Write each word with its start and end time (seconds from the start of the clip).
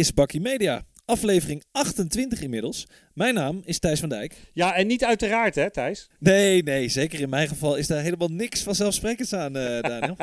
is 0.00 0.10
Bakkie 0.10 0.40
Media, 0.40 0.82
aflevering 1.10 1.64
28 1.72 2.42
inmiddels. 2.42 2.86
Mijn 3.14 3.34
naam 3.34 3.60
is 3.64 3.78
Thijs 3.78 4.00
van 4.00 4.08
Dijk. 4.08 4.36
Ja, 4.52 4.74
en 4.74 4.86
niet 4.86 5.04
uiteraard 5.04 5.54
hè, 5.54 5.70
Thijs? 5.70 6.08
Nee, 6.18 6.62
nee, 6.62 6.88
zeker 6.88 7.20
in 7.20 7.28
mijn 7.28 7.48
geval 7.48 7.76
is 7.76 7.86
daar 7.86 8.02
helemaal 8.02 8.28
niks 8.28 8.62
vanzelfsprekends 8.62 9.32
aan, 9.32 9.56
uh, 9.56 9.80
Daniel. 9.80 10.16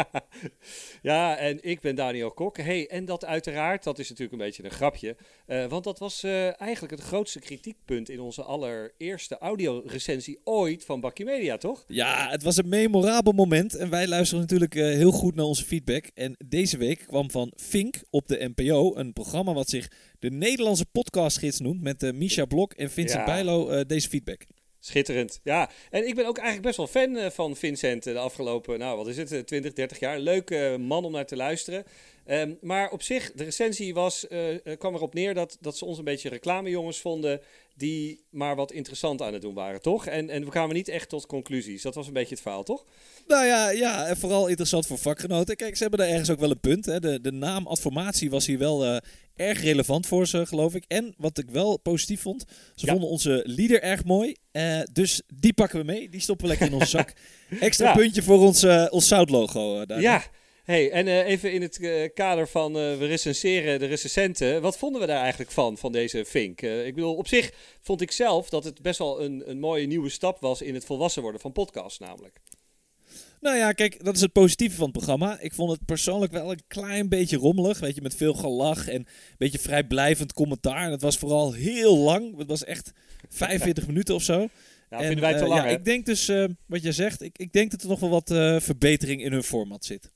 ja, 1.02 1.38
en 1.38 1.57
ik 1.61 1.79
ben 1.79 1.95
Daniel 1.95 2.31
Kok. 2.31 2.57
Hey, 2.57 2.88
en 2.88 3.05
dat 3.05 3.26
uiteraard, 3.26 3.84
dat 3.84 3.99
is 3.99 4.09
natuurlijk 4.09 4.39
een 4.39 4.45
beetje 4.45 4.63
een 4.63 4.71
grapje. 4.71 5.15
Uh, 5.48 5.65
want 5.65 5.84
dat 5.84 5.99
was 5.99 6.23
uh, 6.23 6.62
eigenlijk 6.62 6.93
het 6.93 7.04
grootste 7.04 7.40
kritiekpunt 7.40 8.09
in 8.09 8.20
onze 8.20 8.43
allereerste 8.43 9.38
audiorecensie 9.38 10.40
ooit 10.43 10.85
van 10.85 10.99
Bakkie 10.99 11.26
Media, 11.26 11.57
toch? 11.57 11.84
Ja, 11.88 12.29
het 12.29 12.43
was 12.43 12.57
een 12.57 12.70
memorabel 12.70 13.34
moment 13.34 13.76
en 13.76 13.90
wij 13.90 14.07
luisteren 14.07 14.41
natuurlijk 14.41 14.73
heel 14.73 15.12
goed 15.12 15.35
naar 15.35 15.45
onze 15.45 15.65
feedback. 15.65 16.05
En 16.13 16.35
deze 16.45 16.77
week 16.77 17.04
kwam 17.07 17.31
van 17.31 17.51
Fink 17.55 17.95
op 18.09 18.27
de 18.27 18.51
NPO, 18.55 18.95
een 18.95 19.13
programma 19.13 19.54
wat 19.54 19.70
zich 19.70 19.90
de 20.20 20.31
Nederlandse 20.31 20.85
podcastgids 20.85 21.59
noemt 21.59 21.81
met 21.81 22.03
uh, 22.03 22.12
Misha 22.12 22.45
Blok 22.45 22.73
en 22.73 22.91
Vincent 22.91 23.20
ja. 23.20 23.26
Bijlo 23.26 23.71
uh, 23.71 23.81
deze 23.88 24.09
feedback. 24.09 24.45
Schitterend. 24.80 25.40
Ja, 25.43 25.70
en 25.90 26.07
ik 26.07 26.16
ben 26.16 26.26
ook 26.26 26.38
eigenlijk 26.38 26.67
best 26.67 26.77
wel 26.77 27.03
fan 27.03 27.16
uh, 27.16 27.30
van 27.30 27.55
Vincent 27.55 28.03
de 28.03 28.17
afgelopen, 28.17 28.80
nou 28.80 28.98
wat 28.98 29.07
is 29.07 29.17
het, 29.17 29.48
20, 29.48 29.73
30 29.73 29.99
jaar. 29.99 30.20
Leuke 30.20 30.77
man 30.80 31.05
om 31.05 31.12
naar 31.12 31.26
te 31.26 31.35
luisteren. 31.35 31.84
Um, 32.30 32.57
maar 32.62 32.91
op 32.91 33.02
zich, 33.02 33.31
de 33.31 33.43
recensie 33.43 33.93
was, 33.93 34.27
kwam 34.77 34.95
erop 34.95 35.13
neer 35.13 35.34
dat, 35.34 35.57
dat 35.62 35.77
ze 35.77 35.85
ons 35.85 35.98
een 35.98 36.04
beetje 36.04 36.29
reclamejongens 36.29 36.99
vonden 36.99 37.41
die 37.77 38.23
maar 38.29 38.55
wat 38.55 38.71
interessant 38.71 39.21
aan 39.21 39.34
het 39.34 39.41
doen 39.41 39.54
waren, 39.54 39.82
toch? 39.82 40.05
En, 40.05 40.29
en 40.29 40.43
we 40.43 40.49
kwamen 40.49 40.76
niet 40.76 40.88
echt 40.88 41.10
tot 41.10 41.26
conclusies. 41.26 41.82
Dat 41.82 41.95
was 41.95 42.07
een 42.07 42.13
beetje 42.13 42.34
het 42.34 42.41
verhaal, 42.41 42.63
toch? 42.63 42.85
Nou 43.27 43.45
ja, 43.45 43.70
ja 43.70 44.07
en 44.07 44.18
vooral 44.18 44.48
interessant 44.48 44.88
voor 44.88 44.98
vakgenoten. 44.98 45.55
Kijk, 45.55 45.76
ze 45.76 45.82
hebben 45.82 45.99
daar 45.99 46.10
ergens 46.10 46.29
ook 46.29 46.40
wel 46.40 46.51
een 46.51 46.60
punt. 46.60 46.85
Hè. 46.85 46.99
De, 46.99 47.21
de 47.21 47.32
naam 47.32 47.68
Adformatie 47.68 48.29
was 48.29 48.45
hier 48.45 48.57
wel 48.57 48.85
uh, 48.85 48.98
erg 49.38 49.62
relevant 49.62 50.07
voor 50.07 50.27
ze, 50.27 50.46
geloof 50.46 50.76
ik. 50.76 50.85
En 50.88 51.13
wat 51.18 51.38
ik 51.38 51.49
wel 51.49 51.80
positief 51.80 52.21
vond, 52.21 52.46
ze 52.76 52.85
ja. 52.85 52.91
vonden 52.91 53.10
onze 53.10 53.44
leader 53.46 53.82
erg 53.82 54.04
mooi. 54.04 54.35
Uh, 54.52 54.79
dus 54.94 55.21
die 55.34 55.54
pakken 55.54 55.79
we 55.79 55.85
mee. 55.85 56.10
Die 56.10 56.21
stoppen 56.21 56.46
we 56.46 56.52
lekker 56.52 56.68
in 56.68 56.74
onze 56.74 56.88
zak. 56.88 57.13
Extra 57.60 57.88
ja. 57.88 57.96
puntje 57.96 58.24
voor 58.24 58.40
ons, 58.40 58.63
uh, 58.63 58.85
ons 58.90 59.07
zoutlogo. 59.07 59.84
Uh, 59.88 60.02
ja, 60.02 60.24
Hey, 60.63 60.91
en 60.91 61.07
even 61.07 61.52
in 61.52 61.62
het 61.62 62.12
kader 62.13 62.48
van 62.48 62.74
we 62.74 63.05
recenseren 63.05 63.79
de 63.79 63.85
recensenten. 63.85 64.62
Wat 64.62 64.78
vonden 64.78 65.02
we 65.02 65.07
daar 65.07 65.22
eigenlijk 65.22 65.51
van, 65.51 65.78
van 65.78 65.91
deze 65.91 66.25
Fink? 66.25 66.62
ik 66.62 66.96
bedoel, 66.96 67.16
op 67.16 67.28
zich 67.28 67.51
vond 67.81 68.01
ik 68.01 68.12
zelf 68.12 68.50
dat 68.50 68.63
het 68.63 68.81
best 68.81 69.00
wel 69.00 69.22
een, 69.22 69.44
een 69.50 69.59
mooie 69.59 69.85
nieuwe 69.85 70.09
stap 70.09 70.40
was 70.40 70.62
in 70.62 70.74
het 70.74 70.85
volwassen 70.85 71.22
worden 71.22 71.41
van 71.41 71.51
podcasts 71.51 72.00
namelijk. 72.00 72.40
Nou 73.40 73.57
ja, 73.57 73.72
kijk, 73.72 74.03
dat 74.03 74.16
is 74.16 74.22
het 74.22 74.31
positieve 74.31 74.75
van 74.75 74.84
het 74.84 74.94
programma. 74.94 75.40
Ik 75.40 75.53
vond 75.53 75.72
het 75.72 75.85
persoonlijk 75.85 76.31
wel 76.31 76.52
een 76.52 76.63
klein 76.68 77.09
beetje 77.09 77.38
rommelig. 77.38 77.79
Weet 77.79 77.96
je, 77.96 78.02
met 78.02 78.16
veel 78.16 78.34
gelach 78.34 78.88
en 78.88 78.96
een 78.96 79.07
beetje 79.38 79.59
vrijblijvend 79.59 80.34
commentaar. 80.34 80.85
En 80.85 80.91
het 80.91 81.02
was 81.02 81.18
vooral 81.18 81.53
heel 81.53 81.97
lang. 81.97 82.38
Het 82.38 82.47
was 82.47 82.63
echt 82.63 82.91
45 83.29 83.88
minuten 83.91 84.16
of 84.16 84.24
zo. 84.24 84.47
Ja, 84.90 85.00
vinden 85.00 85.19
wij 85.19 85.38
te 85.38 85.47
lang, 85.47 85.63
ja, 85.63 85.69
Ik 85.69 85.85
denk 85.85 86.06
dus, 86.06 86.31
wat 86.66 86.84
jij 86.84 86.91
zegt, 86.91 87.22
ik, 87.22 87.38
ik 87.38 87.52
denk 87.52 87.72
dat 87.72 87.81
er 87.81 87.88
nog 87.88 88.00
wel 88.00 88.09
wat 88.09 88.29
verbetering 88.63 89.24
in 89.24 89.31
hun 89.31 89.44
format 89.44 89.85
zit. 89.85 90.12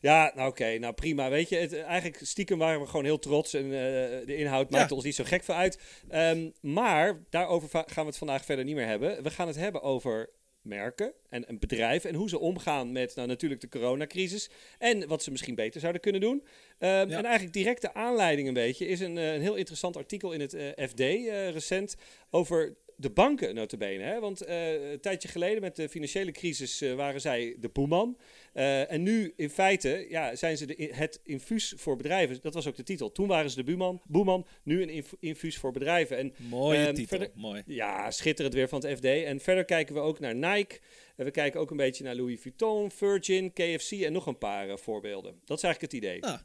Ja, 0.00 0.32
nou 0.34 0.48
oké, 0.48 0.78
nou 0.78 0.92
prima. 0.94 1.30
Weet 1.30 1.48
je, 1.48 1.56
het, 1.56 1.74
eigenlijk 1.74 2.20
stiekem 2.22 2.58
waren 2.58 2.80
we 2.80 2.86
gewoon 2.86 3.04
heel 3.04 3.18
trots 3.18 3.54
en 3.54 3.64
uh, 3.64 3.70
de 3.70 4.36
inhoud 4.36 4.70
maakte 4.70 4.88
ja. 4.88 4.94
ons 4.94 5.04
niet 5.04 5.14
zo 5.14 5.24
gek 5.24 5.44
veel 5.44 5.54
uit. 5.54 5.78
Um, 6.14 6.52
maar 6.60 7.22
daarover 7.30 7.68
gaan 7.68 8.04
we 8.04 8.10
het 8.10 8.18
vandaag 8.18 8.44
verder 8.44 8.64
niet 8.64 8.74
meer 8.74 8.86
hebben. 8.86 9.22
We 9.22 9.30
gaan 9.30 9.46
het 9.46 9.56
hebben 9.56 9.82
over 9.82 10.30
merken 10.62 11.12
en, 11.28 11.48
en 11.48 11.58
bedrijven 11.58 12.10
en 12.10 12.16
hoe 12.16 12.28
ze 12.28 12.38
omgaan 12.38 12.92
met 12.92 13.14
nou, 13.14 13.28
natuurlijk 13.28 13.60
de 13.60 13.68
coronacrisis 13.68 14.50
en 14.78 15.08
wat 15.08 15.22
ze 15.22 15.30
misschien 15.30 15.54
beter 15.54 15.80
zouden 15.80 16.02
kunnen 16.02 16.20
doen. 16.20 16.32
Um, 16.32 16.48
ja. 16.78 17.06
En 17.06 17.24
eigenlijk 17.24 17.52
directe 17.52 17.94
aanleiding 17.94 18.48
een 18.48 18.54
beetje 18.54 18.86
is 18.86 19.00
een, 19.00 19.16
een 19.16 19.40
heel 19.40 19.54
interessant 19.54 19.96
artikel 19.96 20.32
in 20.32 20.40
het 20.40 20.54
uh, 20.54 20.68
FD 20.88 21.00
uh, 21.00 21.50
recent 21.50 21.96
over 22.30 22.76
de 23.02 23.10
banken 23.10 23.54
notabene. 23.54 24.02
Hè? 24.02 24.20
Want 24.20 24.46
uh, 24.48 24.90
een 24.90 25.00
tijdje 25.00 25.28
geleden 25.28 25.60
met 25.60 25.76
de 25.76 25.88
financiële 25.88 26.32
crisis 26.32 26.82
uh, 26.82 26.94
waren 26.94 27.20
zij 27.20 27.56
de 27.60 27.68
boeman. 27.68 28.18
Uh, 28.54 28.90
en 28.90 29.02
nu 29.02 29.32
in 29.36 29.50
feite 29.50 30.06
ja, 30.08 30.34
zijn 30.34 30.56
ze 30.56 30.66
de, 30.66 30.90
het 30.92 31.20
infuus 31.24 31.74
voor 31.76 31.96
bedrijven. 31.96 32.38
Dat 32.42 32.54
was 32.54 32.66
ook 32.66 32.76
de 32.76 32.82
titel. 32.82 33.12
Toen 33.12 33.26
waren 33.26 33.50
ze 33.50 33.56
de 33.56 33.64
boeman, 33.64 34.00
boeman 34.06 34.46
nu 34.62 34.82
een 34.82 34.88
inf, 34.88 35.14
infuus 35.20 35.58
voor 35.58 35.72
bedrijven. 35.72 36.16
En, 36.18 36.34
Mooie 36.36 36.86
um, 36.86 36.94
titel, 36.94 37.18
verder, 37.18 37.30
mooi. 37.34 37.62
Ja, 37.66 38.10
schitterend 38.10 38.54
weer 38.54 38.68
van 38.68 38.80
het 38.80 38.98
FD. 38.98 39.04
En 39.04 39.40
verder 39.40 39.64
kijken 39.64 39.94
we 39.94 40.00
ook 40.00 40.20
naar 40.20 40.34
Nike. 40.34 40.80
En 41.16 41.24
we 41.24 41.30
kijken 41.30 41.60
ook 41.60 41.70
een 41.70 41.76
beetje 41.76 42.04
naar 42.04 42.14
Louis 42.14 42.40
Vuitton, 42.40 42.90
Virgin, 42.90 43.52
KFC 43.52 43.90
en 43.90 44.12
nog 44.12 44.26
een 44.26 44.38
paar 44.38 44.78
voorbeelden. 44.78 45.40
Dat 45.44 45.56
is 45.56 45.64
eigenlijk 45.64 45.92
het 45.92 46.02
idee. 46.02 46.24
Ah. 46.24 46.40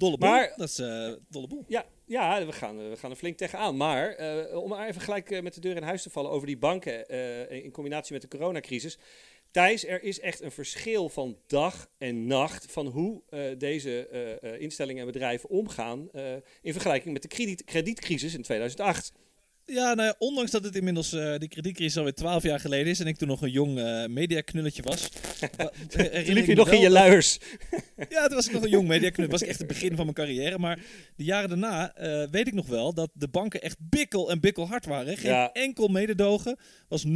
Dolle 0.00 0.18
boel. 0.18 0.28
Maar, 0.28 0.52
dat 0.56 0.68
is 0.68 0.78
uh, 0.78 1.12
dolle 1.28 1.46
boel. 1.46 1.64
Ja, 1.68 1.84
ja 2.06 2.46
we, 2.46 2.52
gaan, 2.52 2.90
we 2.90 2.96
gaan 2.96 3.10
er 3.10 3.16
flink 3.16 3.36
tegenaan. 3.36 3.76
Maar 3.76 4.20
uh, 4.20 4.62
om 4.62 4.74
even 4.74 5.00
gelijk 5.00 5.42
met 5.42 5.54
de 5.54 5.60
deur 5.60 5.76
in 5.76 5.82
huis 5.82 6.02
te 6.02 6.10
vallen 6.10 6.30
over 6.30 6.46
die 6.46 6.58
banken 6.58 7.08
in 7.62 7.70
combinatie 7.70 8.12
met 8.12 8.22
de 8.22 8.28
coronacrisis. 8.28 8.98
Thijs, 9.50 9.86
er 9.86 10.02
is 10.02 10.20
echt 10.20 10.40
een 10.40 10.50
verschil 10.50 11.08
van 11.08 11.38
dag 11.46 11.90
en 11.98 12.26
nacht 12.26 12.72
van 12.72 12.86
hoe 12.86 13.22
deze 13.58 14.08
instellingen 14.58 15.00
en 15.00 15.12
bedrijven 15.12 15.48
omgaan 15.48 16.10
in 16.62 16.72
vergelijking 16.72 17.12
met 17.12 17.22
de 17.22 17.28
krediet, 17.28 17.64
kredietcrisis 17.64 18.34
in 18.34 18.42
2008. 18.42 19.12
Ja, 19.72 19.94
nou 19.94 20.08
ja, 20.08 20.14
ondanks 20.18 20.50
dat 20.50 20.64
het 20.64 20.76
inmiddels 20.76 21.12
uh, 21.12 21.36
die 21.38 21.48
kredietcrisis 21.48 21.96
alweer 21.96 22.14
twaalf 22.14 22.42
jaar 22.42 22.60
geleden 22.60 22.86
is 22.86 23.00
en 23.00 23.06
ik 23.06 23.16
toen 23.16 23.28
nog 23.28 23.42
een 23.42 23.50
jong 23.50 23.78
uh, 23.78 24.06
mediaknulletje 24.06 24.82
was. 24.82 25.08
liep 26.26 26.46
je 26.46 26.54
nog 26.54 26.70
in 26.70 26.80
je 26.80 26.90
luiers? 26.90 27.38
ja, 28.08 28.26
toen 28.26 28.34
was 28.34 28.46
ik 28.46 28.52
nog 28.52 28.62
een 28.62 28.70
jong 28.70 28.88
mediaknulletje. 28.88 29.30
was 29.30 29.42
ik 29.42 29.48
echt 29.48 29.58
het 29.58 29.66
begin 29.66 29.96
van 29.96 30.04
mijn 30.04 30.16
carrière. 30.16 30.58
Maar 30.58 30.78
de 31.16 31.24
jaren 31.24 31.48
daarna 31.48 31.92
uh, 32.00 32.30
weet 32.30 32.46
ik 32.46 32.54
nog 32.54 32.66
wel 32.66 32.94
dat 32.94 33.10
de 33.12 33.28
banken 33.28 33.62
echt 33.62 33.76
bikkel 33.78 34.30
en 34.30 34.40
bikkel 34.40 34.68
hard 34.68 34.86
waren. 34.86 35.16
Geen 35.16 35.30
ja. 35.30 35.52
enkel 35.52 35.88
mededogen. 35.88 36.58
Was 36.88 37.06
0% 37.06 37.10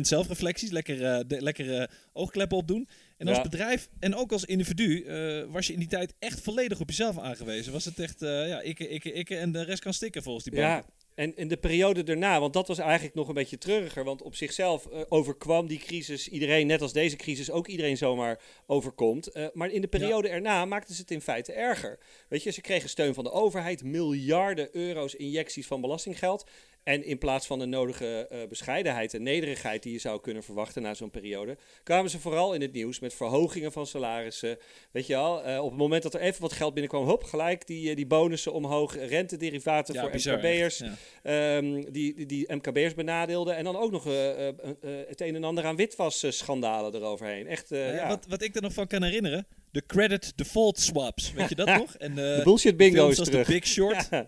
zelfreflecties. 0.00 0.70
Lekker, 0.70 1.28
de, 1.28 1.42
lekker 1.42 1.90
oogkleppen 2.12 2.56
opdoen. 2.56 2.88
En 3.16 3.28
als 3.28 3.36
ja. 3.36 3.42
bedrijf 3.42 3.88
en 3.98 4.14
ook 4.14 4.32
als 4.32 4.44
individu 4.44 5.06
was 5.50 5.66
je 5.66 5.72
in 5.72 5.78
die 5.78 5.88
tijd 5.88 6.14
echt 6.18 6.40
volledig 6.40 6.80
op 6.80 6.88
jezelf 6.88 7.18
aangewezen. 7.18 7.72
Was 7.72 7.84
het 7.84 7.98
echt, 7.98 8.20
ja, 8.20 8.60
ikke, 8.60 8.88
ikke, 8.88 9.12
ikke 9.12 9.36
en 9.36 9.52
de 9.52 9.62
rest 9.62 9.82
kan 9.82 9.94
stikken 9.94 10.22
volgens 10.22 10.44
die 10.44 10.54
banken. 10.54 10.84
Ja. 10.86 11.01
En 11.14 11.36
in 11.36 11.48
de 11.48 11.56
periode 11.56 12.02
daarna, 12.02 12.40
want 12.40 12.52
dat 12.52 12.68
was 12.68 12.78
eigenlijk 12.78 13.14
nog 13.14 13.28
een 13.28 13.34
beetje 13.34 13.58
treuriger. 13.58 14.04
Want 14.04 14.22
op 14.22 14.34
zichzelf 14.34 14.86
uh, 14.92 15.00
overkwam 15.08 15.66
die 15.66 15.78
crisis 15.78 16.28
iedereen, 16.28 16.66
net 16.66 16.82
als 16.82 16.92
deze 16.92 17.16
crisis 17.16 17.50
ook 17.50 17.66
iedereen 17.66 17.96
zomaar 17.96 18.40
overkomt. 18.66 19.36
Uh, 19.36 19.46
maar 19.52 19.70
in 19.70 19.80
de 19.80 19.86
periode 19.86 20.28
ja. 20.28 20.34
erna 20.34 20.64
maakten 20.64 20.94
ze 20.94 21.00
het 21.00 21.10
in 21.10 21.20
feite 21.20 21.52
erger. 21.52 21.98
Weet 22.28 22.42
je, 22.42 22.50
ze 22.50 22.60
kregen 22.60 22.88
steun 22.88 23.14
van 23.14 23.24
de 23.24 23.30
overheid, 23.30 23.84
miljarden 23.84 24.68
euro's 24.76 25.14
injecties 25.14 25.66
van 25.66 25.80
belastinggeld. 25.80 26.46
En 26.82 27.04
in 27.04 27.18
plaats 27.18 27.46
van 27.46 27.58
de 27.58 27.66
nodige 27.66 28.28
uh, 28.32 28.38
bescheidenheid 28.48 29.14
en 29.14 29.22
nederigheid 29.22 29.82
die 29.82 29.92
je 29.92 29.98
zou 29.98 30.20
kunnen 30.20 30.42
verwachten 30.42 30.82
na 30.82 30.94
zo'n 30.94 31.10
periode, 31.10 31.56
kwamen 31.82 32.10
ze 32.10 32.18
vooral 32.18 32.54
in 32.54 32.60
het 32.60 32.72
nieuws 32.72 32.98
met 33.00 33.14
verhogingen 33.14 33.72
van 33.72 33.86
salarissen. 33.86 34.58
Weet 34.90 35.06
je 35.06 35.16
al, 35.16 35.48
uh, 35.48 35.62
op 35.62 35.70
het 35.70 35.78
moment 35.78 36.02
dat 36.02 36.14
er 36.14 36.20
even 36.20 36.40
wat 36.40 36.52
geld 36.52 36.72
binnenkwam, 36.72 37.04
hop, 37.04 37.24
gelijk 37.24 37.66
die, 37.66 37.90
uh, 37.90 37.96
die 37.96 38.06
bonussen 38.06 38.52
omhoog, 38.52 38.96
rentederivaten 38.96 39.94
ja, 39.94 40.00
voor 40.00 40.10
MKB'ers, 40.10 40.82
ja. 41.22 41.56
um, 41.56 41.92
die, 41.92 42.14
die, 42.14 42.26
die 42.26 42.54
MKB'ers 42.54 42.94
benadeelden. 42.94 43.56
En 43.56 43.64
dan 43.64 43.76
ook 43.76 43.90
nog 43.90 44.04
het 45.06 45.20
een 45.20 45.34
en 45.34 45.44
ander 45.44 45.64
aan 45.64 45.76
witwasschandalen 45.76 46.94
eroverheen. 46.94 47.46
Echt, 47.46 47.68
ja, 47.68 47.92
ja. 47.92 48.08
Wat, 48.08 48.26
wat 48.28 48.42
ik 48.42 48.54
er 48.54 48.62
nog 48.62 48.72
van 48.72 48.86
kan 48.86 49.02
herinneren, 49.02 49.46
de 49.70 49.82
credit 49.86 50.32
default 50.36 50.78
swaps, 50.78 51.32
weet 51.32 51.48
je 51.48 51.54
dat 51.54 51.66
nog? 51.78 51.94
En, 51.96 52.14
de 52.14 52.40
bullshit 52.44 52.76
bingo 52.76 53.08
is 53.08 53.16
terug. 53.16 53.46
The 53.46 53.52
Big 53.52 53.66
Short. 53.66 54.08
ja. 54.10 54.26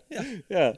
ja. 0.48 0.74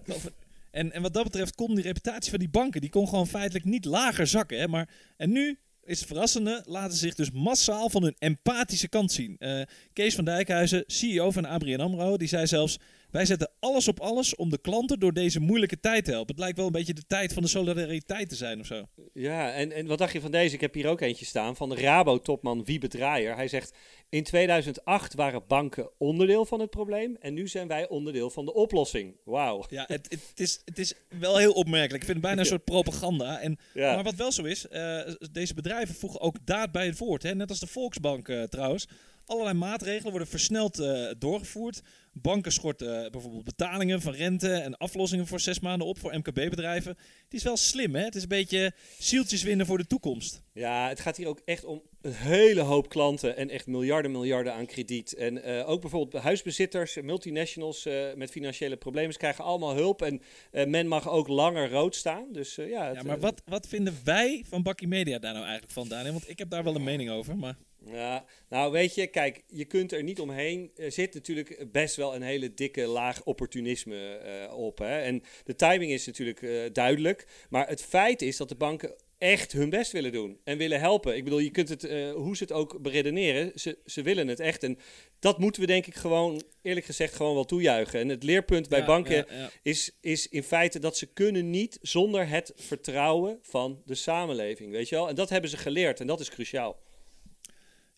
En, 0.76 0.92
en 0.92 1.02
wat 1.02 1.14
dat 1.14 1.24
betreft 1.24 1.54
kon 1.54 1.74
die 1.74 1.84
reputatie 1.84 2.30
van 2.30 2.38
die 2.38 2.48
banken, 2.48 2.80
die 2.80 2.90
kon 2.90 3.08
gewoon 3.08 3.26
feitelijk 3.26 3.64
niet 3.64 3.84
lager 3.84 4.26
zakken. 4.26 4.58
Hè? 4.58 4.68
Maar, 4.68 4.88
en 5.16 5.32
nu 5.32 5.58
is 5.84 5.98
het 5.98 6.08
verrassende, 6.08 6.62
laten 6.66 6.96
zich 6.96 7.14
dus 7.14 7.30
massaal 7.30 7.90
van 7.90 8.02
hun 8.02 8.14
empathische 8.18 8.88
kant 8.88 9.12
zien. 9.12 9.36
Uh, 9.38 9.62
Kees 9.92 10.14
van 10.14 10.24
Dijkhuizen, 10.24 10.84
CEO 10.86 11.30
van 11.30 11.44
ABN 11.44 11.80
AMRO, 11.80 12.16
die 12.16 12.28
zei 12.28 12.46
zelfs... 12.46 12.78
Wij 13.16 13.26
zetten 13.26 13.50
alles 13.60 13.88
op 13.88 14.00
alles 14.00 14.34
om 14.34 14.50
de 14.50 14.58
klanten 14.58 15.00
door 15.00 15.12
deze 15.12 15.40
moeilijke 15.40 15.80
tijd 15.80 16.04
te 16.04 16.10
helpen. 16.10 16.34
Het 16.34 16.42
lijkt 16.42 16.56
wel 16.56 16.66
een 16.66 16.72
beetje 16.72 16.94
de 16.94 17.06
tijd 17.06 17.32
van 17.32 17.42
de 17.42 17.48
solidariteit 17.48 18.28
te 18.28 18.34
zijn 18.34 18.60
of 18.60 18.66
zo. 18.66 18.88
Ja, 19.12 19.52
en, 19.52 19.72
en 19.72 19.86
wat 19.86 19.98
dacht 19.98 20.12
je 20.12 20.20
van 20.20 20.30
deze? 20.30 20.54
Ik 20.54 20.60
heb 20.60 20.74
hier 20.74 20.88
ook 20.88 21.00
eentje 21.00 21.24
staan 21.24 21.56
van 21.56 21.68
de 21.68 21.74
Rabo-topman 21.74 22.64
Wiebe 22.64 22.88
Draaier. 22.88 23.36
Hij 23.36 23.48
zegt, 23.48 23.74
in 24.08 24.22
2008 24.22 25.14
waren 25.14 25.46
banken 25.46 25.90
onderdeel 25.98 26.44
van 26.44 26.60
het 26.60 26.70
probleem 26.70 27.16
en 27.20 27.34
nu 27.34 27.48
zijn 27.48 27.68
wij 27.68 27.88
onderdeel 27.88 28.30
van 28.30 28.44
de 28.44 28.54
oplossing. 28.54 29.16
Wauw. 29.24 29.64
Ja, 29.68 29.84
het, 29.86 30.06
het, 30.10 30.40
is, 30.40 30.60
het 30.64 30.78
is 30.78 30.94
wel 31.08 31.36
heel 31.36 31.52
opmerkelijk. 31.52 32.02
Ik 32.02 32.10
vind 32.10 32.16
het 32.16 32.26
bijna 32.26 32.40
een 32.40 32.46
soort 32.54 32.64
propaganda. 32.64 33.40
En, 33.40 33.58
ja. 33.74 33.94
Maar 33.94 34.04
wat 34.04 34.14
wel 34.14 34.32
zo 34.32 34.42
is, 34.42 34.66
uh, 34.72 35.00
deze 35.32 35.54
bedrijven 35.54 35.94
voegen 35.94 36.20
ook 36.20 36.46
daad 36.46 36.72
bij 36.72 36.86
het 36.86 36.98
woord. 36.98 37.22
Hè? 37.22 37.34
Net 37.34 37.50
als 37.50 37.60
de 37.60 37.66
Volksbank 37.66 38.28
uh, 38.28 38.42
trouwens. 38.42 38.86
Allerlei 39.26 39.56
maatregelen 39.56 40.10
worden 40.10 40.28
versneld 40.28 40.80
uh, 40.80 41.10
doorgevoerd. 41.18 41.82
Banken 42.12 42.52
schorten 42.52 43.12
bijvoorbeeld 43.12 43.44
betalingen 43.44 44.00
van 44.00 44.12
rente 44.12 44.52
en 44.52 44.76
aflossingen 44.76 45.26
voor 45.26 45.40
zes 45.40 45.60
maanden 45.60 45.86
op 45.86 45.98
voor 45.98 46.16
MKB-bedrijven. 46.16 46.96
Het 47.24 47.34
is 47.34 47.42
wel 47.42 47.56
slim, 47.56 47.94
hè? 47.94 48.04
Het 48.04 48.14
is 48.14 48.22
een 48.22 48.28
beetje 48.28 48.72
zieltjes 48.98 49.42
winnen 49.42 49.66
voor 49.66 49.78
de 49.78 49.86
toekomst. 49.86 50.42
Ja, 50.52 50.88
het 50.88 51.00
gaat 51.00 51.16
hier 51.16 51.28
ook 51.28 51.40
echt 51.44 51.64
om 51.64 51.82
een 52.00 52.12
hele 52.12 52.60
hoop 52.60 52.88
klanten 52.88 53.36
en 53.36 53.50
echt 53.50 53.66
miljarden, 53.66 54.10
miljarden 54.10 54.54
aan 54.54 54.66
krediet. 54.66 55.14
En 55.14 55.48
uh, 55.48 55.68
ook 55.68 55.80
bijvoorbeeld 55.80 56.22
huisbezitters, 56.22 56.98
multinationals 57.02 57.86
uh, 57.86 58.14
met 58.14 58.30
financiële 58.30 58.76
problemen 58.76 59.16
krijgen 59.16 59.44
allemaal 59.44 59.74
hulp. 59.74 60.02
En 60.02 60.22
uh, 60.52 60.66
men 60.66 60.88
mag 60.88 61.08
ook 61.08 61.28
langer 61.28 61.70
rood 61.70 61.94
staan. 61.94 62.32
Dus, 62.32 62.54
ja, 62.54 62.64
ja, 62.64 63.02
maar 63.02 63.20
wat, 63.20 63.42
wat 63.44 63.68
vinden 63.68 63.94
wij 64.04 64.44
van 64.48 64.62
Bakkie 64.62 64.88
Media 64.88 65.18
daar 65.18 65.32
nou 65.32 65.44
eigenlijk 65.44 65.72
van, 65.72 65.88
Daniel? 65.88 66.12
Want 66.12 66.28
ik 66.28 66.38
heb 66.38 66.50
daar 66.50 66.64
wel 66.64 66.74
een 66.74 66.84
mening 66.84 67.10
over, 67.10 67.36
maar... 67.36 67.56
Ja, 67.92 68.24
nou 68.48 68.72
weet 68.72 68.94
je, 68.94 69.06
kijk, 69.06 69.42
je 69.46 69.64
kunt 69.64 69.92
er 69.92 70.02
niet 70.02 70.20
omheen. 70.20 70.70
Er 70.76 70.92
zit 70.92 71.14
natuurlijk 71.14 71.72
best 71.72 71.96
wel 71.96 72.14
een 72.14 72.22
hele 72.22 72.54
dikke 72.54 72.86
laag 72.86 73.24
opportunisme 73.24 74.20
uh, 74.48 74.58
op. 74.58 74.78
Hè? 74.78 75.00
En 75.00 75.22
de 75.44 75.54
timing 75.54 75.92
is 75.92 76.06
natuurlijk 76.06 76.40
uh, 76.40 76.60
duidelijk. 76.72 77.26
Maar 77.50 77.68
het 77.68 77.82
feit 77.82 78.22
is 78.22 78.36
dat 78.36 78.48
de 78.48 78.54
banken 78.54 78.94
echt 79.18 79.52
hun 79.52 79.70
best 79.70 79.92
willen 79.92 80.12
doen 80.12 80.40
en 80.44 80.58
willen 80.58 80.80
helpen. 80.80 81.16
Ik 81.16 81.24
bedoel, 81.24 81.38
je 81.38 81.50
kunt 81.50 81.68
het, 81.68 81.84
uh, 81.84 82.12
hoe 82.12 82.36
ze 82.36 82.42
het 82.42 82.52
ook 82.52 82.82
beredeneren, 82.82 83.52
ze, 83.54 83.78
ze 83.84 84.02
willen 84.02 84.28
het 84.28 84.40
echt. 84.40 84.62
En 84.62 84.78
dat 85.18 85.38
moeten 85.38 85.60
we 85.60 85.66
denk 85.66 85.86
ik 85.86 85.94
gewoon, 85.94 86.42
eerlijk 86.62 86.86
gezegd, 86.86 87.14
gewoon 87.14 87.34
wel 87.34 87.44
toejuichen. 87.44 88.00
En 88.00 88.08
het 88.08 88.22
leerpunt 88.22 88.68
bij 88.68 88.84
banken 88.84 89.16
ja, 89.16 89.24
ja. 89.28 89.50
Is, 89.62 89.96
is 90.00 90.28
in 90.28 90.42
feite 90.42 90.78
dat 90.78 90.96
ze 90.96 91.06
kunnen 91.06 91.50
niet 91.50 91.78
zonder 91.82 92.28
het 92.28 92.52
vertrouwen 92.56 93.38
van 93.42 93.82
de 93.84 93.94
samenleving, 93.94 94.70
weet 94.70 94.88
je 94.88 94.94
wel. 94.94 95.08
En 95.08 95.14
dat 95.14 95.28
hebben 95.28 95.50
ze 95.50 95.56
geleerd 95.56 96.00
en 96.00 96.06
dat 96.06 96.20
is 96.20 96.30
cruciaal. 96.30 96.84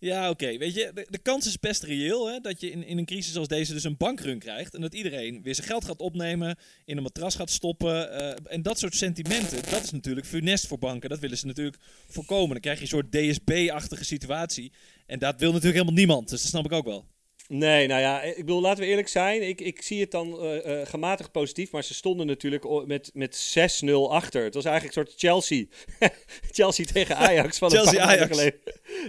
Ja, 0.01 0.31
oké. 0.31 0.59
Weet 0.59 0.75
je, 0.75 1.07
de, 1.09 1.19
kans 1.19 1.47
is 1.47 1.59
best 1.59 1.83
reëel 1.83 2.29
hè, 2.29 2.41
dat 2.41 2.61
je 2.61 2.71
in, 2.71 2.85
in 2.85 2.99
een 2.99 3.05
crisis 3.05 3.37
als 3.37 3.49
deze 3.49 3.73
dus 3.73 3.85
een 3.85 3.97
bankrun 3.97 4.39
krijgt. 4.39 4.75
En 4.75 4.81
dat 4.81 4.95
iedereen 4.95 5.43
weer 5.43 5.55
zijn 5.55 5.67
geld 5.67 5.85
gaat 5.85 6.01
opnemen, 6.01 6.57
in 6.85 6.97
een 6.97 7.03
matras 7.03 7.35
gaat 7.35 7.51
stoppen. 7.51 8.21
Uh, 8.21 8.33
en 8.45 8.63
dat 8.63 8.79
soort 8.79 8.95
sentimenten, 8.95 9.71
dat 9.71 9.83
is 9.83 9.91
natuurlijk 9.91 10.27
funest 10.27 10.67
voor 10.67 10.79
banken. 10.79 11.09
Dat 11.09 11.19
willen 11.19 11.39
ze 11.39 11.47
natuurlijk 11.47 11.77
voorkomen. 12.09 12.49
Dan 12.49 12.61
krijg 12.61 12.77
je 12.77 12.83
een 12.83 12.89
soort 12.89 13.13
DSB-achtige 13.13 14.05
situatie. 14.05 14.73
En 15.07 15.19
dat 15.19 15.41
wil 15.41 15.49
natuurlijk 15.49 15.79
helemaal 15.79 15.99
niemand. 15.99 16.29
Dus 16.29 16.41
dat 16.41 16.51
snap 16.51 16.65
ik 16.65 16.73
ook 16.73 16.85
wel. 16.85 17.07
Nee, 17.49 17.87
nou 17.87 18.01
ja, 18.01 18.23
ik 18.23 18.37
bedoel, 18.37 18.61
laten 18.61 18.85
we 18.85 18.91
eerlijk 18.91 19.09
zijn. 19.09 19.49
Ik, 19.49 19.61
ik 19.61 19.83
zie 19.83 20.01
het 20.01 20.11
dan 20.11 20.45
uh, 20.45 20.67
uh, 20.67 20.87
gematigd 20.87 21.33
positief, 21.33 21.71
maar 21.71 21.85
ze 21.85 21.95
stonden 21.95 22.27
natuurlijk 22.27 22.87
met, 22.87 23.11
met 23.15 23.57
6-0 23.85 23.93
achter. 24.09 24.45
Het 24.45 24.55
was 24.55 24.65
eigenlijk 24.65 24.97
een 24.97 25.05
soort 25.05 25.21
Chelsea. 25.21 25.65
Chelsea 26.51 26.85
tegen 26.85 27.17
Ajax 27.17 27.59
van 27.59 27.71
Chelsea 27.71 27.93
een 27.93 28.07
paar 28.07 28.17
Ajax. 28.17 28.31
geleden. 28.31 28.61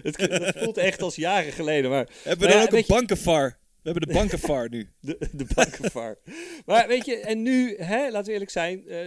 Het, 0.03 0.17
het, 0.17 0.57
voelt 0.57 0.77
echt 0.77 1.01
als 1.01 1.15
jaren 1.15 1.51
geleden. 1.51 1.89
Maar, 1.89 2.07
Hebben 2.23 2.47
we 2.47 2.53
dan 2.53 2.61
ook 2.61 2.71
een 2.71 2.83
bankenvar? 2.87 3.57
We 3.93 3.95
hebben 3.99 4.13
de 4.13 4.19
bankenvar 4.19 4.69
nu. 4.69 4.89
De, 4.99 5.17
de 5.31 5.45
bankenvar. 5.55 6.17
maar 6.65 6.87
weet 6.87 7.05
je, 7.05 7.15
en 7.15 7.41
nu, 7.41 7.75
hè, 7.77 8.09
laten 8.09 8.25
we 8.25 8.31
eerlijk 8.31 8.51
zijn, 8.51 8.83
uh, 8.85 8.97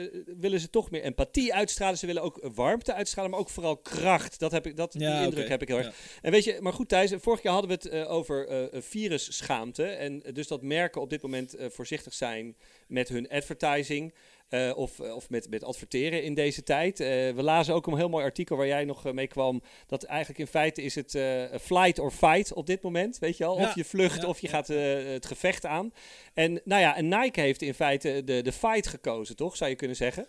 willen 0.40 0.60
ze 0.60 0.70
toch 0.70 0.90
meer 0.90 1.02
empathie 1.02 1.54
uitstralen. 1.54 1.98
Ze 1.98 2.06
willen 2.06 2.22
ook 2.22 2.50
warmte 2.54 2.94
uitstralen, 2.94 3.30
maar 3.30 3.40
ook 3.40 3.48
vooral 3.48 3.76
kracht. 3.76 4.38
Dat 4.38 4.52
heb 4.52 4.66
ik, 4.66 4.76
dat, 4.76 4.94
ja, 4.98 4.98
die 4.98 5.24
indruk 5.24 5.32
okay. 5.32 5.50
heb 5.50 5.62
ik 5.62 5.68
heel 5.68 5.76
erg. 5.76 5.86
Ja. 5.86 5.92
En 6.22 6.30
weet 6.30 6.44
je, 6.44 6.58
maar 6.60 6.72
goed 6.72 6.88
Thijs, 6.88 7.12
vorig 7.18 7.42
jaar 7.42 7.52
hadden 7.52 7.70
we 7.70 7.88
het 7.88 7.94
uh, 7.94 8.10
over 8.10 8.72
uh, 8.72 8.80
virusschaamte. 8.82 9.84
En 9.84 10.22
dus 10.32 10.46
dat 10.46 10.62
merken 10.62 11.00
op 11.00 11.10
dit 11.10 11.22
moment 11.22 11.56
voorzichtig 11.58 12.14
zijn 12.14 12.56
met 12.86 13.08
hun 13.08 13.28
advertising. 13.28 14.14
Uh, 14.54 14.76
of, 14.76 15.00
of 15.00 15.30
met, 15.30 15.50
met 15.50 15.64
adverteren 15.64 16.22
in 16.22 16.34
deze 16.34 16.62
tijd. 16.62 17.00
Uh, 17.00 17.06
we 17.06 17.42
lazen 17.42 17.74
ook 17.74 17.86
een 17.86 17.96
heel 17.96 18.08
mooi 18.08 18.24
artikel 18.24 18.56
waar 18.56 18.66
jij 18.66 18.84
nog 18.84 19.12
mee 19.12 19.26
kwam. 19.26 19.62
Dat 19.86 20.02
eigenlijk 20.02 20.40
in 20.40 20.46
feite 20.46 20.82
is 20.82 20.94
het 20.94 21.18
flight 21.60 21.98
or 21.98 22.10
fight 22.10 22.52
op 22.52 22.66
dit 22.66 22.82
moment. 22.82 23.18
Weet 23.18 23.36
je 23.36 23.44
al? 23.44 23.58
Ja. 23.58 23.64
Of 23.64 23.74
je 23.74 23.84
vlucht 23.84 24.22
ja. 24.22 24.28
of 24.28 24.40
je 24.40 24.48
gaat 24.48 24.66
het 24.66 25.26
gevecht 25.26 25.66
aan. 25.66 25.92
En 26.34 26.60
nou 26.64 26.80
ja, 26.80 26.96
en 26.96 27.08
Nike 27.08 27.40
heeft 27.40 27.62
in 27.62 27.74
feite 27.74 28.22
de, 28.24 28.42
de 28.42 28.52
fight 28.52 28.86
gekozen, 28.86 29.36
toch? 29.36 29.56
Zou 29.56 29.70
je 29.70 29.76
kunnen 29.76 29.96
zeggen? 29.96 30.26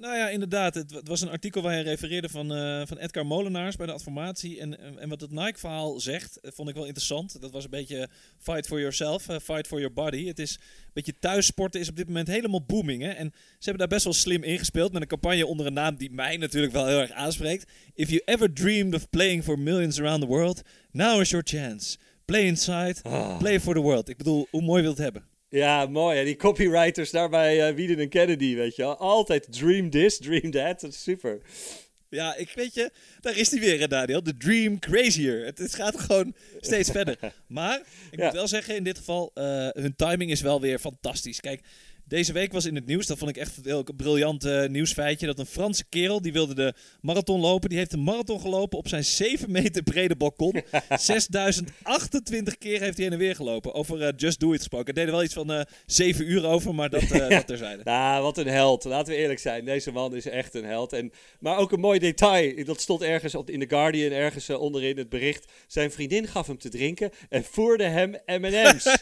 Nou 0.00 0.16
ja, 0.16 0.28
inderdaad. 0.28 0.74
Het, 0.74 0.90
het, 0.90 1.08
was 1.08 1.20
een 1.20 1.28
artikel 1.28 1.62
waar 1.62 1.72
hij 1.72 1.82
refereerde 1.82 2.28
van, 2.28 2.56
uh, 2.56 2.82
van 2.86 2.96
Edgar 2.96 3.26
Molenaars 3.26 3.76
bij 3.76 3.86
de 3.86 3.92
Adformatie. 3.92 4.60
En, 4.60 4.98
en 4.98 5.08
wat 5.08 5.20
het 5.20 5.30
Nike-verhaal 5.30 6.00
zegt, 6.00 6.38
vond 6.42 6.68
ik 6.68 6.74
wel 6.74 6.84
interessant. 6.84 7.40
Dat 7.40 7.50
was 7.50 7.64
een 7.64 7.70
beetje 7.70 8.08
fight 8.38 8.66
for 8.66 8.78
yourself, 8.78 9.28
uh, 9.28 9.36
fight 9.42 9.66
for 9.66 9.78
your 9.78 9.94
body. 9.94 10.26
Het 10.26 10.38
is 10.38 10.54
een 10.54 10.90
beetje 10.92 11.18
thuissporten 11.18 11.80
is 11.80 11.88
op 11.88 11.96
dit 11.96 12.06
moment 12.06 12.28
helemaal 12.28 12.64
booming. 12.64 13.02
Hè? 13.02 13.08
En 13.08 13.30
ze 13.34 13.70
hebben 13.70 13.78
daar 13.78 13.88
best 13.88 14.04
wel 14.04 14.12
slim 14.12 14.42
ingespeeld 14.42 14.92
met 14.92 15.02
een 15.02 15.08
campagne 15.08 15.46
onder 15.46 15.66
een 15.66 15.72
naam 15.72 15.96
die 15.96 16.10
mij 16.10 16.36
natuurlijk 16.36 16.72
wel 16.72 16.86
heel 16.86 17.00
erg 17.00 17.10
aanspreekt. 17.10 17.70
If 17.94 18.08
you 18.08 18.22
ever 18.24 18.52
dreamed 18.52 18.94
of 18.94 19.10
playing 19.10 19.44
for 19.44 19.58
millions 19.58 20.00
around 20.00 20.20
the 20.20 20.26
world, 20.26 20.62
now 20.90 21.20
is 21.20 21.30
your 21.30 21.46
chance. 21.46 21.96
Play 22.24 22.46
inside, 22.46 22.94
oh. 23.02 23.38
play 23.38 23.60
for 23.60 23.74
the 23.74 23.80
world. 23.80 24.08
Ik 24.08 24.16
bedoel, 24.16 24.46
hoe 24.50 24.62
mooi 24.62 24.82
wil 24.82 24.90
het 24.90 25.00
hebben? 25.00 25.24
Ja, 25.50 25.86
mooi. 25.86 26.24
Die 26.24 26.36
copywriters 26.36 27.10
daarbij 27.10 27.68
uh, 27.68 27.74
Wieden 27.74 27.98
en 27.98 28.08
Kennedy, 28.08 28.54
weet 28.54 28.76
je 28.76 28.82
wel. 28.82 28.96
Altijd 28.96 29.46
dream 29.50 29.90
this, 29.90 30.18
dream 30.18 30.50
that. 30.50 30.80
Dat 30.80 30.92
is 30.92 31.02
super. 31.02 31.40
Ja, 32.10 32.36
ik 32.36 32.52
weet 32.54 32.74
je, 32.74 32.90
daar 33.20 33.36
is 33.36 33.50
hij 33.50 33.60
weer, 33.60 33.88
Daniel. 33.88 34.22
De 34.22 34.36
dream 34.36 34.78
crazier. 34.78 35.44
Het, 35.44 35.58
het 35.58 35.74
gaat 35.74 36.00
gewoon 36.00 36.34
steeds 36.60 36.90
verder. 36.90 37.18
Maar, 37.46 37.80
ik 38.10 38.18
ja. 38.18 38.24
moet 38.24 38.34
wel 38.34 38.48
zeggen, 38.48 38.76
in 38.76 38.84
dit 38.84 38.98
geval, 38.98 39.30
uh, 39.34 39.68
hun 39.68 39.96
timing 39.96 40.30
is 40.30 40.40
wel 40.40 40.60
weer 40.60 40.78
fantastisch. 40.78 41.40
Kijk, 41.40 41.60
deze 42.08 42.32
week 42.32 42.52
was 42.52 42.64
in 42.64 42.74
het 42.74 42.86
nieuws, 42.86 43.06
dat 43.06 43.18
vond 43.18 43.30
ik 43.30 43.36
echt 43.36 43.56
een 43.56 43.62
heel 43.64 43.84
briljant 43.96 44.44
uh, 44.44 44.68
nieuwsfeitje, 44.68 45.26
dat 45.26 45.38
een 45.38 45.46
Franse 45.46 45.84
kerel, 45.88 46.22
die 46.22 46.32
wilde 46.32 46.54
de 46.54 46.74
marathon 47.00 47.40
lopen, 47.40 47.68
die 47.68 47.78
heeft 47.78 47.92
een 47.92 48.02
marathon 48.02 48.40
gelopen 48.40 48.78
op 48.78 48.88
zijn 48.88 49.04
7 49.04 49.50
meter 49.50 49.82
brede 49.82 50.16
balkon. 50.16 50.62
6028 50.88 52.58
keer 52.58 52.80
heeft 52.80 52.96
hij 52.96 53.04
heen 53.04 53.12
en 53.12 53.18
weer 53.18 53.34
gelopen. 53.34 53.74
Over 53.74 54.00
uh, 54.00 54.08
Just 54.16 54.40
Do 54.40 54.52
It 54.52 54.58
gesproken. 54.58 54.94
Hij 54.94 54.94
deed 54.94 55.04
er 55.04 55.16
wel 55.16 55.24
iets 55.24 55.34
van 55.34 55.52
uh, 55.52 55.60
7 55.86 56.30
uur 56.30 56.46
over, 56.46 56.74
maar 56.74 56.90
dat, 56.90 57.02
uh, 57.02 57.28
dat 57.28 57.46
terzijde. 57.46 57.82
Nou, 57.84 58.22
wat 58.22 58.38
een 58.38 58.46
held. 58.46 58.84
Laten 58.84 59.12
we 59.12 59.18
eerlijk 59.18 59.40
zijn. 59.40 59.64
Deze 59.64 59.92
man 59.92 60.14
is 60.14 60.26
echt 60.26 60.54
een 60.54 60.64
held. 60.64 60.92
En, 60.92 61.12
maar 61.40 61.56
ook 61.56 61.72
een 61.72 61.80
mooi 61.80 61.98
detail. 61.98 62.64
Dat 62.64 62.80
stond 62.80 63.02
ergens 63.02 63.34
op, 63.34 63.50
in 63.50 63.60
The 63.60 63.68
Guardian, 63.68 64.12
ergens 64.12 64.50
onderin 64.50 64.98
het 64.98 65.08
bericht. 65.08 65.52
Zijn 65.66 65.90
vriendin 65.90 66.26
gaf 66.26 66.46
hem 66.46 66.58
te 66.58 66.68
drinken 66.68 67.10
en 67.28 67.44
voerde 67.44 67.84
hem 67.84 68.10
M&M's. 68.26 68.84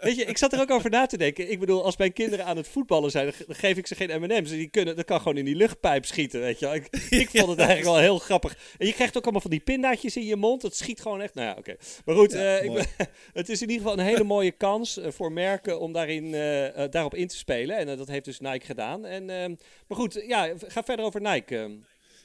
Weet 0.00 0.16
je, 0.16 0.24
ik 0.24 0.38
zat 0.38 0.52
er 0.52 0.60
ook 0.60 0.70
over 0.70 0.90
na 0.90 1.06
te 1.06 1.16
denken. 1.16 1.50
Ik 1.50 1.60
bedoel, 1.60 1.84
als 1.84 1.96
bij 1.96 2.09
kinderen 2.12 2.44
aan 2.44 2.56
het 2.56 2.68
voetballen 2.68 3.10
zijn, 3.10 3.32
dan 3.46 3.56
geef 3.56 3.76
ik 3.76 3.86
ze 3.86 3.94
geen 3.94 4.20
M&M's. 4.20 4.50
Die 4.50 4.68
kunnen, 4.68 4.96
dat 4.96 5.04
kan 5.04 5.18
gewoon 5.18 5.36
in 5.36 5.44
die 5.44 5.54
luchtpijp 5.54 6.04
schieten, 6.04 6.40
weet 6.40 6.58
je 6.58 6.66
wel. 6.66 6.74
Ik, 6.74 6.88
ik 7.24 7.28
vond 7.30 7.48
het 7.48 7.58
eigenlijk 7.58 7.84
wel 7.84 7.98
heel 7.98 8.18
grappig. 8.18 8.56
En 8.78 8.86
je 8.86 8.92
krijgt 8.92 9.16
ook 9.16 9.22
allemaal 9.22 9.40
van 9.40 9.50
die 9.50 9.60
pindaatjes 9.60 10.16
in 10.16 10.24
je 10.24 10.36
mond. 10.36 10.62
Het 10.62 10.76
schiet 10.76 11.00
gewoon 11.00 11.20
echt, 11.20 11.34
nou 11.34 11.46
ja, 11.46 11.52
oké. 11.52 11.60
Okay. 11.60 11.76
Maar 12.04 12.14
goed, 12.14 12.32
ja, 12.32 12.62
uh, 12.62 12.64
ik, 12.64 12.86
het 13.32 13.48
is 13.48 13.62
in 13.62 13.70
ieder 13.70 13.82
geval 13.82 13.98
een 13.98 14.10
hele 14.10 14.24
mooie 14.24 14.52
kans 14.52 14.98
uh, 14.98 15.06
voor 15.10 15.32
merken 15.32 15.80
om 15.80 15.92
daarin, 15.92 16.24
uh, 16.24 16.84
daarop 16.90 17.14
in 17.14 17.28
te 17.28 17.36
spelen. 17.36 17.76
En 17.76 17.96
dat 17.96 18.08
heeft 18.08 18.24
dus 18.24 18.40
Nike 18.40 18.66
gedaan. 18.66 19.06
En, 19.06 19.30
ehm, 19.30 19.54
maar 19.86 19.98
goed, 19.98 20.24
ja, 20.26 20.52
ga 20.66 20.82
verder 20.82 21.04
over 21.04 21.20
Nike. 21.20 21.78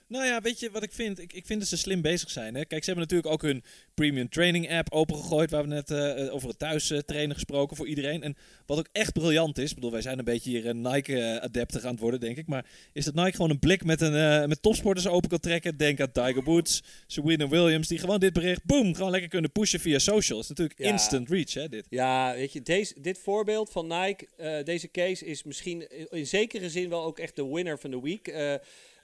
Nou 0.07 0.25
ja, 0.25 0.41
weet 0.41 0.59
je 0.59 0.71
wat 0.71 0.83
ik 0.83 0.91
vind? 0.91 1.19
Ik, 1.19 1.33
ik 1.33 1.45
vind 1.45 1.59
dat 1.59 1.69
ze 1.69 1.77
slim 1.77 2.01
bezig 2.01 2.29
zijn. 2.29 2.55
Hè? 2.55 2.65
Kijk, 2.65 2.83
ze 2.83 2.91
hebben 2.91 3.07
natuurlijk 3.07 3.33
ook 3.33 3.41
hun 3.41 3.63
premium 3.93 4.29
training 4.29 4.71
app 4.71 4.91
opengegooid. 4.91 5.51
Waar 5.51 5.61
we 5.61 5.67
net 5.67 5.89
uh, 5.89 6.33
over 6.33 6.47
het 6.47 6.59
thuis 6.59 6.91
uh, 6.91 6.99
trainen 6.99 7.35
gesproken 7.35 7.77
voor 7.77 7.87
iedereen. 7.87 8.23
En 8.23 8.37
wat 8.65 8.77
ook 8.77 8.87
echt 8.91 9.13
briljant 9.13 9.57
is. 9.57 9.69
Ik 9.69 9.75
bedoel, 9.75 9.91
wij 9.91 10.01
zijn 10.01 10.19
een 10.19 10.25
beetje 10.25 10.49
hier 10.49 10.65
een 10.65 10.81
Nike-adepten 10.81 11.81
gaan 11.81 11.97
worden, 11.97 12.19
denk 12.19 12.37
ik. 12.37 12.47
Maar 12.47 12.65
is 12.93 13.05
dat 13.05 13.13
Nike 13.13 13.31
gewoon 13.31 13.49
een 13.49 13.59
blik 13.59 13.83
met, 13.83 14.01
een, 14.01 14.49
met 14.49 14.61
topsporters 14.61 15.07
open 15.07 15.29
kan 15.29 15.39
trekken. 15.39 15.77
Denk 15.77 15.99
aan 15.99 16.11
Tiger 16.11 16.43
Woods, 16.43 16.83
Serena 17.07 17.47
Williams. 17.47 17.87
Die 17.87 17.99
gewoon 17.99 18.19
dit 18.19 18.33
bericht, 18.33 18.65
boom, 18.65 18.95
gewoon 18.95 19.11
lekker 19.11 19.29
kunnen 19.29 19.51
pushen 19.51 19.79
via 19.79 19.99
social. 19.99 20.39
is 20.39 20.47
natuurlijk 20.47 20.79
ja. 20.79 20.91
instant 20.91 21.29
reach, 21.29 21.53
hè, 21.53 21.69
dit. 21.69 21.85
Ja, 21.89 22.33
weet 22.33 22.53
je, 22.53 22.61
deze, 22.61 23.01
dit 23.01 23.17
voorbeeld 23.17 23.71
van 23.71 23.87
Nike, 23.87 24.27
deze 24.63 24.91
case 24.91 25.25
is 25.25 25.43
misschien 25.43 26.09
in 26.09 26.27
zekere 26.27 26.69
zin 26.69 26.89
wel 26.89 27.03
ook 27.03 27.19
echt 27.19 27.35
de 27.35 27.47
winner 27.47 27.79
van 27.79 27.91
de 27.91 28.01
week. 28.01 28.27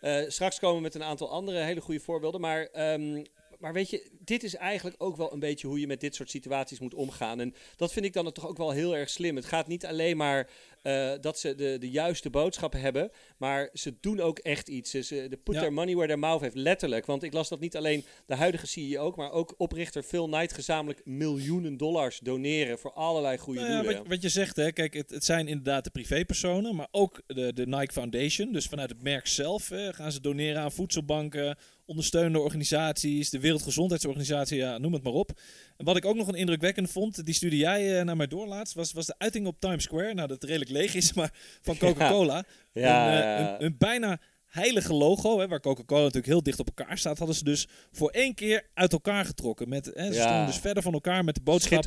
Uh, 0.01 0.21
straks 0.27 0.59
komen 0.59 0.75
we 0.75 0.81
met 0.81 0.95
een 0.95 1.03
aantal 1.03 1.29
andere 1.29 1.57
hele 1.57 1.81
goede 1.81 1.99
voorbeelden. 1.99 2.41
Maar, 2.41 2.93
um, 2.93 3.23
maar 3.59 3.73
weet 3.73 3.89
je, 3.89 4.09
dit 4.19 4.43
is 4.43 4.55
eigenlijk 4.55 5.03
ook 5.03 5.15
wel 5.15 5.33
een 5.33 5.39
beetje 5.39 5.67
hoe 5.67 5.79
je 5.79 5.87
met 5.87 5.99
dit 5.99 6.15
soort 6.15 6.29
situaties 6.29 6.79
moet 6.79 6.93
omgaan. 6.93 7.39
En 7.39 7.55
dat 7.75 7.91
vind 7.91 8.05
ik 8.05 8.13
dan 8.13 8.31
toch 8.31 8.47
ook 8.47 8.57
wel 8.57 8.71
heel 8.71 8.95
erg 8.95 9.09
slim. 9.09 9.35
Het 9.35 9.45
gaat 9.45 9.67
niet 9.67 9.85
alleen 9.85 10.17
maar 10.17 10.49
uh, 10.83 11.11
dat 11.21 11.39
ze 11.39 11.55
de, 11.55 11.77
de 11.79 11.89
juiste 11.89 12.29
boodschap 12.29 12.73
hebben, 12.73 13.11
maar 13.37 13.69
ze 13.73 13.95
doen 13.99 14.19
ook 14.19 14.39
echt 14.39 14.67
iets. 14.67 14.89
Ze 14.91 15.27
de 15.29 15.37
put 15.37 15.55
ja. 15.55 15.61
their 15.61 15.73
money 15.73 15.93
where 15.93 16.07
their 16.07 16.19
mouth 16.19 16.41
heeft, 16.41 16.55
letterlijk. 16.55 17.05
Want 17.05 17.23
ik 17.23 17.33
las 17.33 17.49
dat 17.49 17.59
niet 17.59 17.75
alleen 17.77 18.05
de 18.25 18.35
huidige 18.35 18.67
CEO, 18.67 19.13
maar 19.15 19.31
ook 19.31 19.53
oprichter 19.57 20.03
Phil 20.03 20.27
Knight 20.27 20.53
gezamenlijk 20.53 21.01
miljoenen 21.05 21.77
dollars 21.77 22.19
doneren 22.19 22.79
voor 22.79 22.93
allerlei 22.93 23.37
goede 23.37 23.59
nou 23.59 23.71
ja, 23.71 23.81
doelen. 23.81 23.97
Wat, 23.97 24.07
wat, 24.07 24.21
je 24.21 24.29
zegt, 24.29 24.55
hè, 24.55 24.71
kijk, 24.71 24.93
het, 24.93 25.09
het, 25.09 25.25
zijn 25.25 25.47
inderdaad 25.47 25.83
de 25.83 25.89
privépersonen, 25.89 26.75
maar 26.75 26.87
ook 26.91 27.21
de, 27.27 27.53
de 27.53 27.67
Nike 27.67 27.93
Foundation. 27.93 28.51
Dus 28.51 28.65
vanuit 28.65 28.89
het 28.89 29.03
merk 29.03 29.27
zelf 29.27 29.69
hè, 29.69 29.93
gaan 29.93 30.11
ze 30.11 30.21
doneren 30.21 30.61
aan 30.61 30.71
voedselbanken, 30.71 31.57
ondersteunende 31.91 32.39
organisaties, 32.39 33.29
de 33.29 33.39
Wereldgezondheidsorganisatie, 33.39 34.57
ja, 34.57 34.77
noem 34.77 34.93
het 34.93 35.03
maar 35.03 35.13
op. 35.13 35.31
En 35.77 35.85
wat 35.85 35.97
ik 35.97 36.05
ook 36.05 36.15
nog 36.15 36.27
een 36.27 36.35
indrukwekkend 36.35 36.91
vond, 36.91 37.25
die 37.25 37.33
studie 37.33 37.59
jij 37.59 37.99
uh, 37.99 38.05
naar 38.05 38.15
mij 38.17 38.27
doorlaatst, 38.27 38.73
was, 38.73 38.91
was 38.93 39.05
de 39.05 39.15
uiting 39.17 39.47
op 39.47 39.59
Times 39.59 39.83
Square. 39.83 40.13
Nou, 40.13 40.27
dat 40.27 40.43
redelijk 40.43 40.71
leeg 40.71 40.95
is, 40.95 41.13
maar 41.19 41.33
van 41.61 41.77
Coca-Cola. 41.77 42.43
Ja. 42.73 42.81
Ja, 42.81 43.37
een, 43.39 43.43
uh, 43.43 43.49
een, 43.49 43.65
een, 43.65 43.75
bijna 43.77 44.19
heilige 44.45 44.93
logo, 44.93 45.39
hè, 45.39 45.47
waar 45.47 45.59
Coca-Cola 45.59 46.01
natuurlijk 46.01 46.27
heel 46.27 46.43
dicht 46.43 46.59
op 46.59 46.67
elkaar 46.75 46.97
staat, 46.97 47.17
hadden 47.17 47.35
ze 47.35 47.43
dus 47.43 47.67
voor 47.91 48.09
één 48.09 48.33
keer 48.33 48.69
uit 48.73 48.91
elkaar 48.93 49.25
getrokken. 49.25 49.69
Met, 49.69 49.85
hè, 49.85 50.05
ze 50.07 50.13
Ja. 50.13 50.21
stonden 50.23 50.45
dus 50.45 50.57
verder 50.57 50.83
van 50.83 50.93
elkaar 50.93 51.23
met 51.23 51.35
de 51.35 51.41
boodschap. 51.41 51.85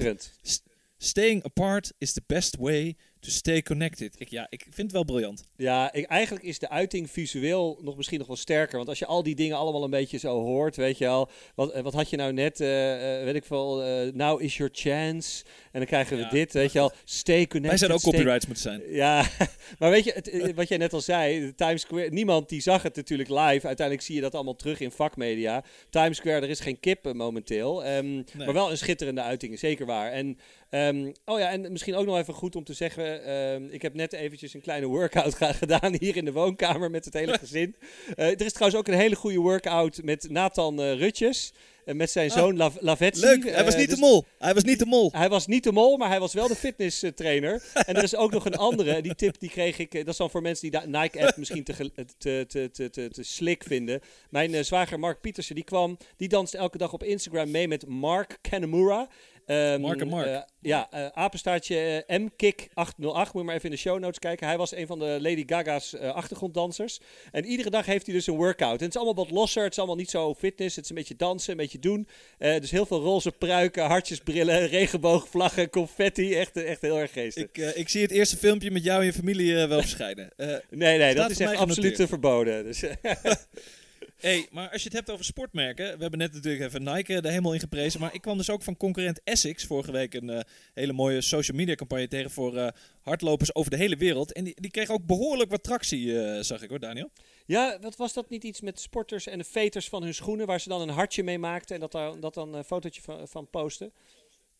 Staying 0.99 1.45
apart 1.45 1.93
is 1.99 2.13
the 2.13 2.23
best 2.27 2.57
way 2.57 2.97
to 3.25 3.31
stay 3.31 3.63
connected. 3.63 4.15
Ik, 4.19 4.29
ja, 4.29 4.47
ik 4.51 4.61
vind 4.63 4.77
het 4.77 4.93
wel 4.93 5.05
briljant. 5.05 5.45
Ja, 5.57 5.93
ik, 5.93 6.05
eigenlijk 6.07 6.45
is 6.45 6.59
de 6.59 6.69
uiting 6.71 7.11
visueel 7.11 7.79
nog 7.83 7.97
misschien 7.97 8.19
nog 8.19 8.27
wel 8.27 8.37
sterker. 8.37 8.77
Want 8.77 8.89
als 8.89 8.99
je 8.99 9.07
al 9.07 9.23
die 9.23 9.35
dingen 9.35 9.57
allemaal 9.57 9.85
een 9.85 9.91
beetje 9.91 10.19
zo 10.19 10.41
hoort, 10.43 10.77
weet 10.77 10.99
je 10.99 11.09
al. 11.09 11.31
Wat, 11.55 11.71
eh, 11.73 11.83
wat 11.83 11.93
had 11.93 12.11
je 12.11 12.17
nou 12.17 12.33
net, 12.33 12.61
eh, 12.61 13.19
eh, 13.19 13.25
weet 13.25 13.35
ik 13.35 13.45
veel, 13.45 13.83
now 14.15 14.41
is 14.43 14.57
your 14.57 14.73
chance. 14.75 15.45
En 15.45 15.79
dan 15.81 15.87
krijgen 15.87 16.17
we 16.17 16.23
Ja. 16.23 16.29
dit, 16.31 16.53
weet 16.53 16.73
je 16.73 16.81
al. 16.81 16.93
Stay 17.05 17.47
connected. 17.47 17.69
Wij 17.69 17.79
zijn 17.79 17.93
ook 17.93 18.01
copyrights 18.01 18.47
moeten 18.47 18.65
zijn. 18.65 18.83
Ja, 18.95 19.27
maar 19.79 19.91
weet 19.91 20.05
je, 20.05 20.13
het, 20.13 20.55
wat 20.55 20.69
jij 20.69 20.79
net 20.79 20.93
al 20.93 21.01
zei, 21.01 21.55
Times 21.55 21.81
Square, 21.81 22.11
niemand 22.11 22.49
die 22.49 22.61
zag 22.61 22.83
het 22.83 22.97
natuurlijk 22.97 23.29
live. 23.29 23.67
Uiteindelijk 23.67 24.01
zie 24.07 24.15
je 24.15 24.21
dat 24.21 24.35
allemaal 24.35 24.57
terug 24.57 24.81
in 24.81 24.91
vakmedia. 24.91 25.65
Times 25.91 26.17
Square, 26.17 26.41
er 26.41 26.49
is 26.51 26.61
geen 26.61 26.81
kip 26.81 27.13
momenteel. 27.13 27.85
Ehm, 27.85 28.23
Maar 28.37 28.53
wel 28.53 28.71
een 28.71 28.79
schitterende 28.79 29.23
uiting, 29.23 29.59
zeker 29.59 29.87
waar. 29.87 30.13
En, 30.13 30.39
ehm, 30.71 31.13
oh 31.25 31.39
ja, 31.39 31.51
en 31.51 31.73
misschien 31.73 31.95
ook 31.95 32.07
nog 32.07 32.19
even 32.19 32.35
goed 32.35 32.57
om 32.57 32.65
te 32.65 32.73
zeggen, 32.73 33.14
ehm, 33.23 33.67
ik 33.71 33.83
heb 33.83 33.95
net 33.95 34.13
eventjes 34.13 34.55
een 34.55 34.61
kleine 34.61 34.87
workout 34.87 35.35
gedaan 35.63 35.95
hier 35.99 36.17
in 36.17 36.25
de 36.25 36.33
woonkamer 36.33 36.91
met 36.91 37.05
het 37.05 37.15
hele 37.15 37.39
gezin. 37.39 37.77
Eh, 38.17 38.27
er 38.27 38.41
is 38.45 38.53
trouwens 38.53 38.81
ook 38.81 38.89
een 38.89 38.99
hele 39.01 39.15
goede 39.17 39.39
workout 39.39 40.01
met 40.03 40.27
Nathan 40.31 40.81
eh, 40.81 40.95
Rutjes. 40.99 41.53
En 41.85 41.97
met 41.97 42.11
zijn 42.11 42.31
Ah, 42.31 42.37
zoon 42.39 42.57
Lavetsi. 42.81 43.21
Leuk, 43.25 43.45
hij 43.51 43.65
was 43.65 43.73
Eh, 43.75 43.79
niet 43.81 43.89
dus- 43.91 43.99
de 43.99 44.05
mol. 44.05 44.25
Hij 44.39 44.55
was 44.55 44.65
niet 44.65 44.79
de 44.79 44.87
mol. 44.87 45.11
hij 45.13 45.29
was 45.29 45.47
niet 45.47 45.65
de 45.65 45.73
mol, 45.73 45.97
maar 45.97 46.09
hij 46.09 46.21
was 46.21 46.33
wel 46.35 46.49
de 46.49 46.55
fitness 46.57 47.03
eh, 47.03 47.11
trainer. 47.11 47.63
en 47.87 47.95
er 47.97 48.03
is 48.03 48.17
ook 48.17 48.31
nog 48.33 48.45
een 48.47 48.57
andere. 48.57 49.03
Die 49.03 49.15
tip 49.15 49.39
die 49.39 49.51
kreeg 49.51 49.79
ik. 49.79 49.95
eh, 49.95 50.01
Dat 50.01 50.09
is 50.13 50.17
dan 50.17 50.31
voor 50.31 50.43
mensen 50.43 50.71
die 50.71 50.81
de 50.81 50.87
Nike-app 50.89 51.37
misschien 51.37 51.65
te, 51.65 51.91
te, 52.19 52.47
te, 52.47 52.69
te, 52.73 52.91
te, 52.91 53.09
te 53.11 53.23
slik 53.23 53.65
vinden. 53.67 54.01
Mijn 54.31 54.55
eh, 54.55 54.63
zwager 54.63 54.99
Mark 54.99 55.21
Pietersen, 55.21 55.55
die 55.55 55.65
kwam. 55.65 55.99
Die 56.17 56.29
danst 56.29 56.55
elke 56.55 56.79
dag 56.79 56.93
op 56.93 57.03
Instagram 57.03 57.51
mee 57.51 57.69
met 57.69 57.87
Mark 57.87 58.39
Kanamura. 58.41 59.09
Ehm, 59.47 59.81
Mark 59.81 60.01
en 60.01 60.09
Mark. 60.09 60.27
eh, 60.27 60.41
ja, 60.61 60.91
eh, 60.91 61.07
apenstaartje 61.07 62.05
eh, 62.07 62.19
MKick808. 62.21 63.33
Moet 63.33 63.33
je 63.33 63.43
maar 63.43 63.55
even 63.55 63.69
in 63.69 63.75
de 63.75 63.77
show 63.77 63.99
notes 63.99 64.19
kijken. 64.19 64.47
Hij 64.47 64.57
was 64.57 64.75
een 64.75 64.87
van 64.87 64.99
de 64.99 65.19
Lady 65.21 65.45
Gaga's 65.47 65.95
achtergronddansers. 65.95 67.01
En 67.33 67.45
iedere 67.45 67.71
dag 67.71 67.87
heeft 67.87 68.07
hij 68.07 68.15
dus 68.15 68.27
een 68.27 68.35
workout. 68.37 68.79
En 68.79 68.85
het 68.85 68.95
is 68.95 69.01
allemaal 69.01 69.25
wat 69.25 69.31
losser. 69.31 69.63
Het 69.63 69.73
is 69.73 69.79
allemaal 69.79 69.97
niet 69.97 70.11
zo 70.11 70.35
fitness. 70.35 70.77
Het 70.77 70.85
is 70.85 70.91
een 70.91 70.97
beetje 70.97 71.17
dansen, 71.17 71.51
een 71.51 71.57
beetje 71.57 71.79
doen. 71.79 72.09
Eh, 72.39 72.61
dus 72.61 72.71
heel 72.71 72.87
veel 72.87 73.01
roze 73.01 73.33
pruiken, 73.33 73.85
hartjesbrillen, 73.85 74.67
regenboogvlaggen, 74.79 75.71
confetti. 75.71 76.35
Echt, 76.35 76.57
echt 76.57 76.81
heel 76.81 76.99
erg 76.99 77.13
geestig. 77.13 77.45
Ik, 77.53 77.57
ik 77.75 77.89
zie 77.89 78.03
het 78.03 78.11
eerste 78.11 78.37
filmpje 78.37 78.71
met 78.71 78.85
jou 78.85 79.01
en 79.01 79.07
je 79.07 79.13
familie 79.13 79.55
wel 79.67 79.81
verschijnen. 79.81 80.31
Eh, 80.37 80.57
nee, 80.71 80.99
nee, 80.99 81.15
dat 81.15 81.31
is 81.31 81.41
echt 81.41 81.57
absoluut 81.57 82.03
verboden. 82.09 82.65
Dus, 82.65 82.83
hey, 84.25 84.49
maar 84.51 84.71
als 84.71 84.83
je 84.83 84.89
het 84.89 84.97
hebt 84.97 85.11
over 85.11 85.25
sportmerken. 85.25 85.85
We 85.85 86.01
hebben 86.01 86.19
net 86.19 86.33
natuurlijk 86.33 86.65
even 86.65 86.83
Nike 86.83 87.15
er 87.15 87.29
helemaal 87.29 87.53
in 87.53 87.61
geprezen. 87.61 88.01
Maar 88.01 88.15
ik 88.15 88.21
kwam 88.21 88.37
dus 88.37 88.51
ook 88.51 88.63
van 88.63 88.77
concurrent 88.77 89.21
Essex 89.25 89.65
vorige 89.65 89.93
week 89.93 90.15
een 90.15 90.31
eh, 90.31 90.41
hele 90.75 90.93
mooie 90.93 91.21
social 91.21 91.57
media 91.57 91.75
campagne 91.75 92.09
tegen 92.09 92.31
voor 92.31 92.57
eh, 92.57 92.69
hardlopers 93.01 93.55
over 93.55 93.71
de 93.71 93.77
hele 93.77 93.97
wereld. 93.97 94.33
En 94.33 94.45
die, 94.45 94.61
die 94.61 94.71
kreeg 94.71 94.91
ook 94.91 95.07
behoorlijk 95.07 95.51
wat 95.51 95.63
tractie, 95.63 96.21
eh, 96.23 96.43
zag 96.43 96.63
ik 96.63 96.69
hoor, 96.69 96.81
Daniel. 96.81 97.11
ja, 97.47 97.79
wat 97.81 97.97
was 97.97 98.13
dat 98.13 98.31
niet 98.31 98.45
iets 98.45 98.61
met 98.61 98.81
sporters 98.81 99.27
en 99.27 99.39
de 99.39 99.45
veters 99.45 99.89
van 99.89 100.03
hun 100.03 100.15
schoenen, 100.15 100.47
waar 100.47 100.61
ze 100.61 100.69
dan 100.69 100.81
een 100.81 100.89
hartje 100.89 101.23
mee 101.23 101.39
maakten 101.39 101.75
en 101.75 101.81
dat, 101.81 101.93
daar, 101.93 102.21
dat 102.21 102.35
dan 102.35 102.55
een 102.55 102.65
fotootje 102.65 103.03
van, 103.03 103.29
van 103.29 103.51
posten? 103.51 103.93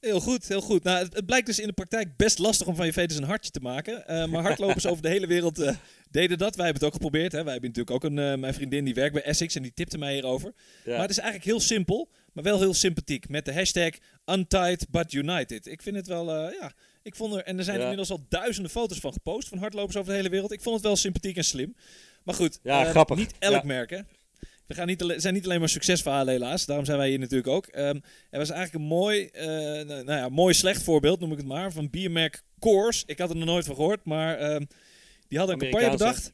Heel 0.05 0.21
goed, 0.21 0.49
heel 0.49 0.61
goed. 0.61 0.83
Nou, 0.83 1.05
het, 1.05 1.15
het 1.15 1.27
blijkt 1.27 1.47
dus 1.47 1.59
in 1.59 1.67
de 1.67 1.73
praktijk 1.73 2.17
best 2.17 2.39
lastig 2.39 2.67
om 2.67 2.77
van 2.77 2.87
je 2.87 2.93
veters 2.93 3.19
een 3.19 3.25
hartje 3.25 3.51
te 3.51 3.61
maken. 3.61 4.07
Eh, 4.07 4.27
maar 4.27 4.43
hardlopers 4.49 4.87
over 4.87 5.03
de 5.03 5.09
hele 5.09 5.27
wereld 5.27 5.59
eh, 5.59 5.77
deden 6.11 6.39
dat. 6.39 6.57
Wij 6.57 6.65
hebben 6.65 6.83
het 6.83 6.85
ook 6.85 7.03
geprobeerd. 7.03 7.33
Hè. 7.33 7.43
Wij 7.43 7.53
hebben 7.53 7.71
natuurlijk 7.71 7.97
ook 7.97 8.11
een, 8.11 8.19
eh, 8.19 8.35
mijn 8.39 8.55
vriendin 8.55 8.85
die 8.85 8.95
werkt 8.95 9.13
bij 9.13 9.23
Essex 9.23 9.55
en 9.55 9.63
die 9.63 9.73
tipte 9.75 9.99
mij 9.99 10.13
hierover. 10.13 10.53
Ja. 10.85 10.91
Maar 10.93 11.01
het 11.01 11.11
is 11.11 11.19
eigenlijk 11.19 11.47
heel 11.51 11.61
simpel, 11.61 12.09
maar 12.33 12.45
wel 12.45 12.59
heel 12.61 12.75
sympathiek. 12.75 13.29
Met 13.29 13.45
de 13.45 13.53
hashtag 13.55 13.91
Untied 14.27 14.87
but 14.91 15.13
United. 15.13 15.67
Ik 15.67 15.83
vind 15.83 15.97
het 15.97 16.07
wel, 16.07 16.33
ja, 16.51 16.73
ik 17.03 17.15
vond 17.17 17.35
er, 17.35 17.43
en 17.43 17.59
er 17.59 17.65
zijn 17.65 17.77
Ja. 17.77 17.83
inmiddels 17.83 18.11
al 18.11 18.27
duizenden 18.29 18.71
foto's 18.71 18.99
van 18.99 19.13
gepost 19.13 19.49
van 19.49 19.59
hardlopers 19.59 19.97
over 19.97 20.11
de 20.11 20.17
hele 20.17 20.29
wereld. 20.29 20.53
Ik 20.53 20.61
vond 20.63 20.75
het 20.77 20.85
wel 20.85 20.97
sympathiek 20.97 21.37
en 21.37 21.45
slim. 21.45 21.77
Maar 22.23 22.35
goed, 22.35 22.59
Ja, 22.63 22.85
grappig. 22.85 23.17
niet 23.17 23.35
elk 23.39 23.65
merk 23.65 23.91
hè. 23.91 23.99
We 24.67 24.75
gaan 24.75 24.87
niet 24.87 25.15
zijn 25.17 25.35
niet 25.35 25.45
alleen 25.45 25.59
maar 25.59 25.69
succesverhalen 25.69 26.33
helaas. 26.33 26.67
Daarom 26.67 26.85
zijn 26.85 26.99
wij 26.99 27.09
hier 27.09 27.19
natuurlijk 27.19 27.49
ook. 27.49 27.67
Ehm, 27.67 27.97
er 28.31 28.39
was 28.39 28.51
eigenlijk 28.51 28.85
een 28.85 28.91
mooi, 28.91 29.27
eh, 29.27 29.47
nou, 29.47 29.85
nou 29.85 30.19
ja, 30.19 30.29
mooi 30.29 30.55
slecht 30.55 30.83
voorbeeld, 30.83 31.21
noem 31.21 31.33
ik 31.33 31.39
het 31.39 31.47
maar, 31.47 31.73
van 31.73 31.91
biermerk 31.91 32.43
Coors. 32.59 33.03
Ik 33.07 33.19
had 33.19 33.31
er 33.31 33.37
nog 33.37 33.45
nooit 33.45 33.65
van 33.67 33.75
gehoord, 33.75 34.05
maar 34.05 34.39
ehm, 34.39 34.65
die 35.29 35.39
hadden 35.39 35.57
een 35.57 35.71
campagne 35.71 35.91
bedacht. 35.91 36.33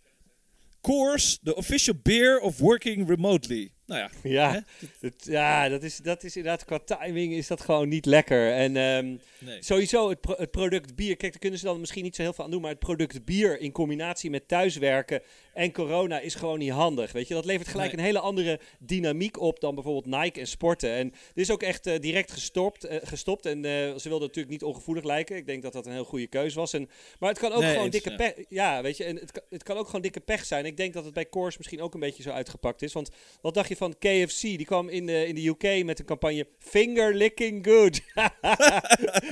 Coors, 0.80 1.38
the 1.42 1.54
official 1.54 1.94
beer 2.02 2.40
of 2.40 2.58
working 2.58 3.08
remotely. 3.08 3.72
Nou 3.86 4.00
ja, 4.00 4.10
Ja, 4.22 4.52
Hè? 4.52 5.08
ja 5.18 5.68
dat, 5.68 5.82
is, 5.82 5.96
dat 5.96 6.24
is 6.24 6.36
inderdaad 6.36 6.64
qua 6.64 6.78
timing 6.98 7.32
is 7.32 7.46
dat 7.46 7.60
gewoon 7.60 7.88
niet 7.88 8.06
lekker. 8.06 8.52
En 8.52 8.76
ehm, 8.76 9.16
nee. 9.40 9.62
sowieso 9.62 10.08
het, 10.08 10.20
pro- 10.20 10.34
het 10.36 10.50
product 10.50 10.94
bier. 10.94 11.16
Kijk, 11.16 11.32
daar 11.32 11.40
kunnen 11.40 11.58
ze 11.58 11.64
dan 11.64 11.80
misschien 11.80 12.02
niet 12.02 12.16
zo 12.16 12.22
heel 12.22 12.32
veel 12.32 12.44
aan 12.44 12.50
doen. 12.50 12.60
Maar 12.60 12.70
het 12.70 12.78
product 12.78 13.24
bier 13.24 13.60
in 13.60 13.72
combinatie 13.72 14.30
met 14.30 14.48
thuiswerken 14.48 15.22
en 15.54 15.72
corona 15.72 16.18
is 16.20 16.34
gewoon 16.34 16.58
niet 16.58 16.70
handig. 16.70 17.12
Weet 17.12 17.28
je, 17.28 17.34
dat 17.34 17.44
levert 17.44 17.68
gelijk 17.68 17.88
Nee. 17.90 17.98
een 18.00 18.04
hele 18.06 18.18
andere 18.20 18.60
dynamiek 18.78 19.40
op 19.40 19.60
dan 19.60 19.74
bijvoorbeeld 19.74 20.22
Nike 20.22 20.40
en 20.40 20.46
sporten. 20.46 20.90
En 20.90 21.08
dit 21.10 21.44
is 21.44 21.50
ook 21.50 21.62
echt 21.62 21.86
eh, 21.86 21.98
direct 22.00 22.32
gestopt, 22.32 22.84
eh, 22.84 22.98
gestopt. 23.02 23.46
En 23.46 23.64
eh, 23.64 23.70
ze 23.72 24.08
wilden 24.08 24.26
natuurlijk 24.26 24.48
niet 24.48 24.62
ongevoelig 24.64 25.04
lijken. 25.04 25.36
Ik 25.36 25.46
denk 25.46 25.62
dat 25.62 25.72
dat 25.72 25.86
een 25.86 25.92
heel 25.92 26.04
goede 26.04 26.26
keuze 26.26 26.58
was. 26.58 26.72
En, 26.72 26.88
maar 27.18 27.28
het 27.28 27.38
kan 27.38 27.52
ook 27.52 27.60
Nee, 27.60 27.72
gewoon 27.74 27.90
dikke 27.90 28.10
ja. 28.10 28.16
pech. 28.16 28.32
Ja, 28.48 28.82
weet 28.82 28.96
je, 28.96 29.04
en 29.04 29.16
het, 29.16 29.30
kan- 29.32 29.42
het 29.50 29.62
kan 29.62 29.76
ook 29.76 29.86
gewoon 29.86 30.00
dikke 30.02 30.20
pech 30.20 30.44
zijn. 30.44 30.64
Ik 30.66 30.76
denk 30.76 30.92
dat 30.92 31.04
het 31.04 31.14
bij 31.14 31.28
Coors 31.28 31.56
misschien 31.56 31.80
ook 31.80 31.94
een 31.94 32.00
beetje 32.00 32.22
zo 32.22 32.30
uitgepakt 32.30 32.82
is. 32.82 32.92
Want 32.92 33.10
wat 33.40 33.54
dacht 33.54 33.68
je 33.68 33.76
van 33.76 33.94
KFC? 33.98 34.40
Die 34.40 34.64
kwam 34.64 34.88
in 34.88 35.06
de, 35.06 35.26
in 35.26 35.34
de 35.34 35.46
UK 35.46 35.84
met 35.84 35.98
een 35.98 36.04
campagne 36.04 36.46
Finger 36.58 37.14
Licking 37.14 37.66
Good. 37.66 38.00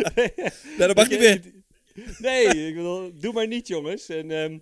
Nou, 0.79 0.95
dat 0.95 0.95
mag 0.95 1.09
niet 1.09 1.19
meer. 1.19 1.41
Nee, 2.19 2.67
ik 2.67 2.75
bedoel, 2.75 3.11
doe 3.15 3.33
maar 3.33 3.47
niet, 3.47 3.69
jongens. 3.69 4.09
En, 4.09 4.31
ehm, 4.31 4.59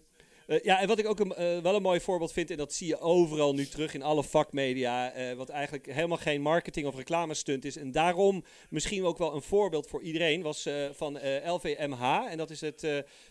eh, 0.46 0.60
ja, 0.62 0.80
en 0.80 0.88
wat 0.88 0.98
ik 0.98 1.08
ook 1.08 1.20
een, 1.20 1.34
eh, 1.34 1.58
wel 1.58 1.74
een 1.74 1.82
mooi 1.82 2.00
voorbeeld 2.00 2.32
vind, 2.32 2.50
en 2.50 2.56
dat 2.56 2.72
zie 2.72 2.86
je 2.86 2.98
overal 2.98 3.54
nu 3.54 3.66
terug 3.66 3.94
in 3.94 4.02
alle 4.02 4.24
vakmedia, 4.24 5.12
eh, 5.12 5.36
wat 5.36 5.48
eigenlijk 5.48 5.86
helemaal 5.86 6.18
geen 6.18 6.40
marketing 6.40 6.86
of 6.86 6.96
reclamestunt 6.96 7.64
is. 7.64 7.76
En 7.76 7.92
daarom 7.92 8.44
misschien 8.70 9.04
ook 9.04 9.18
wel 9.18 9.34
een 9.34 9.42
voorbeeld 9.42 9.86
voor 9.86 10.02
iedereen, 10.02 10.42
was 10.42 10.68
van 10.92 11.18
LVMH. 11.44 12.26
En 12.30 12.36
dat 12.36 12.50
is 12.50 12.60
het, 12.60 12.86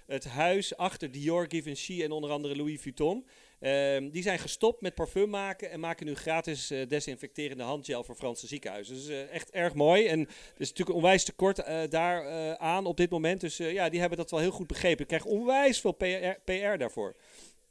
het 0.05 0.25
huis 0.25 0.77
achter 0.77 1.11
Dior, 1.11 1.45
Givenchy 1.49 2.03
en 2.03 2.11
onder 2.11 2.29
andere 2.29 2.55
Louis 2.55 2.81
Vuitton. 2.81 3.25
Ehm, 3.59 4.09
die 4.09 4.21
zijn 4.21 4.39
gestopt 4.39 4.81
met 4.81 4.95
parfum 4.95 5.29
maken 5.29 5.71
en 5.71 5.79
maken 5.79 6.05
nu 6.05 6.15
gratis 6.15 6.71
eh, 6.71 6.87
desinfecterende 6.87 7.63
handgel 7.63 8.03
voor 8.03 8.15
Franse 8.15 8.47
ziekenhuizen. 8.47 8.95
Dus 8.95 9.07
eh, 9.07 9.33
echt 9.33 9.51
erg 9.51 9.73
mooi. 9.73 10.07
En 10.07 10.19
er 10.19 10.27
is 10.57 10.69
natuurlijk 10.69 10.89
een 10.89 10.95
onwijs 10.95 11.23
tekort 11.23 11.59
eh, 11.59 11.79
daar 11.89 12.57
aan 12.57 12.85
op 12.85 12.97
dit 12.97 13.09
moment. 13.09 13.41
Dus 13.41 13.57
ja, 13.57 13.89
die 13.89 13.99
hebben 13.99 14.17
dat 14.17 14.31
wel 14.31 14.39
heel 14.39 14.51
goed 14.51 14.67
begrepen. 14.67 15.01
Ik 15.01 15.07
krijg 15.07 15.25
onwijs 15.25 15.79
veel 15.79 15.91
PR, 15.91 16.39
PR 16.45 16.77
daarvoor. 16.77 17.15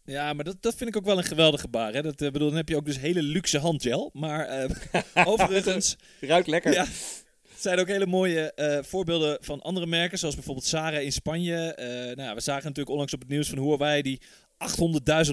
Ja, 0.05 0.33
maar 0.33 0.45
dat, 0.45 0.57
dat 0.61 0.75
vind 0.75 0.91
ik 0.91 0.97
ook 0.97 1.05
wel 1.05 1.19
een 1.19 1.25
geweldig 1.25 1.61
gebaar. 1.61 1.93
Hè? 1.93 2.03
Dat, 2.03 2.17
bedoel, 2.17 2.49
dan 2.49 2.57
heb 2.57 2.69
je 2.69 2.77
ook 2.77 2.85
dus 2.85 2.99
hele 2.99 3.23
luxe 3.23 3.59
handgel. 3.59 4.11
Maar 4.13 4.69
overigens 5.25 5.97
Ruikt 6.21 6.47
lekker. 6.47 6.73
ja, 6.73 6.87
zijn 7.57 7.79
ook 7.79 7.89
hele 7.89 8.07
mooie 8.07 8.53
voorbeelden 8.87 9.39
van 9.41 9.61
andere 9.63 9.87
merken. 9.87 10.19
Zoals 10.19 10.35
bijvoorbeeld 10.35 10.67
Zara 10.67 10.99
in 10.99 11.13
Spanje. 11.13 11.73
Nou, 12.17 12.29
ja, 12.29 12.35
we 12.35 12.41
zagen 12.41 12.63
natuurlijk 12.63 12.91
onlangs 12.91 13.15
op 13.15 13.21
het 13.21 13.29
nieuws 13.29 13.49
van 13.49 13.59
Huawei 13.59 14.03
die 14.03 14.21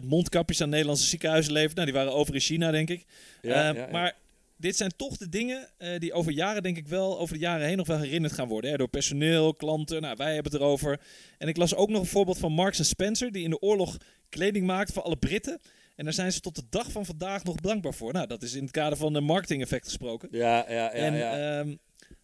800.000 0.02 0.08
mondkapjes 0.08 0.62
aan 0.62 0.70
Nederlandse 0.70 1.08
ziekenhuizen 1.08 1.54
levert. 1.54 1.76
Nou, 1.76 1.86
die 1.86 1.96
waren 1.96 2.14
over 2.14 2.34
in 2.34 2.40
China, 2.40 2.72
denk 2.72 2.90
ik. 2.90 3.06
Ja, 3.42 3.70
Eh, 3.70 3.76
ja, 3.76 3.82
ja. 3.82 3.92
Maar 3.92 4.16
dit 4.58 4.76
zijn 4.78 4.92
toch 4.96 5.18
de 5.18 5.30
dingen 5.30 5.70
eh, 5.78 6.00
die 6.00 6.14
over 6.14 6.32
jaren, 6.32 6.64
denk 6.64 6.78
ik 6.78 6.88
wel, 6.88 7.20
over 7.20 7.34
de 7.34 7.40
jaren 7.40 7.68
heen 7.68 7.78
nog 7.78 7.88
wel 7.88 8.00
herinnerd 8.00 8.34
gaan 8.34 8.48
worden. 8.48 8.72
Hè? 8.72 8.78
Door 8.78 8.88
personeel, 8.88 9.54
klanten, 9.56 10.02
nou, 10.02 10.16
wij 10.18 10.34
hebben 10.34 10.52
het 10.52 10.62
erover. 10.62 11.00
En 11.38 11.48
ik 11.48 11.58
las 11.58 11.76
ook 11.76 11.90
nog 11.90 12.02
een 12.02 12.08
voorbeeld 12.08 12.38
van 12.38 12.52
Marks 12.52 12.88
Spencer, 12.88 13.32
die 13.32 13.44
in 13.44 13.50
de 13.50 13.62
oorlog 13.62 13.98
kleding 14.30 14.66
maakt 14.66 14.94
voor 14.94 15.04
alle 15.04 15.18
Britten. 15.18 15.60
En 15.96 16.04
daar 16.04 16.14
zijn 16.14 16.32
ze 16.32 16.40
tot 16.40 16.56
de 16.56 16.64
dag 16.70 16.92
van 16.92 17.06
vandaag 17.06 17.44
nog 17.44 17.56
dankbaar 17.56 17.94
voor. 17.94 18.14
Nou, 18.14 18.28
dat 18.28 18.44
is 18.44 18.54
in 18.54 18.62
het 18.62 18.72
kader 18.72 18.98
van 18.98 19.14
de 19.14 19.22
marketing-effect 19.22 19.86
gesproken. 19.86 20.30
Ja, 20.32 20.66
ja, 20.68 20.74
ja. 20.74 20.92
en 20.92 21.14
ja. 21.14 21.60
ehm, 21.60 21.76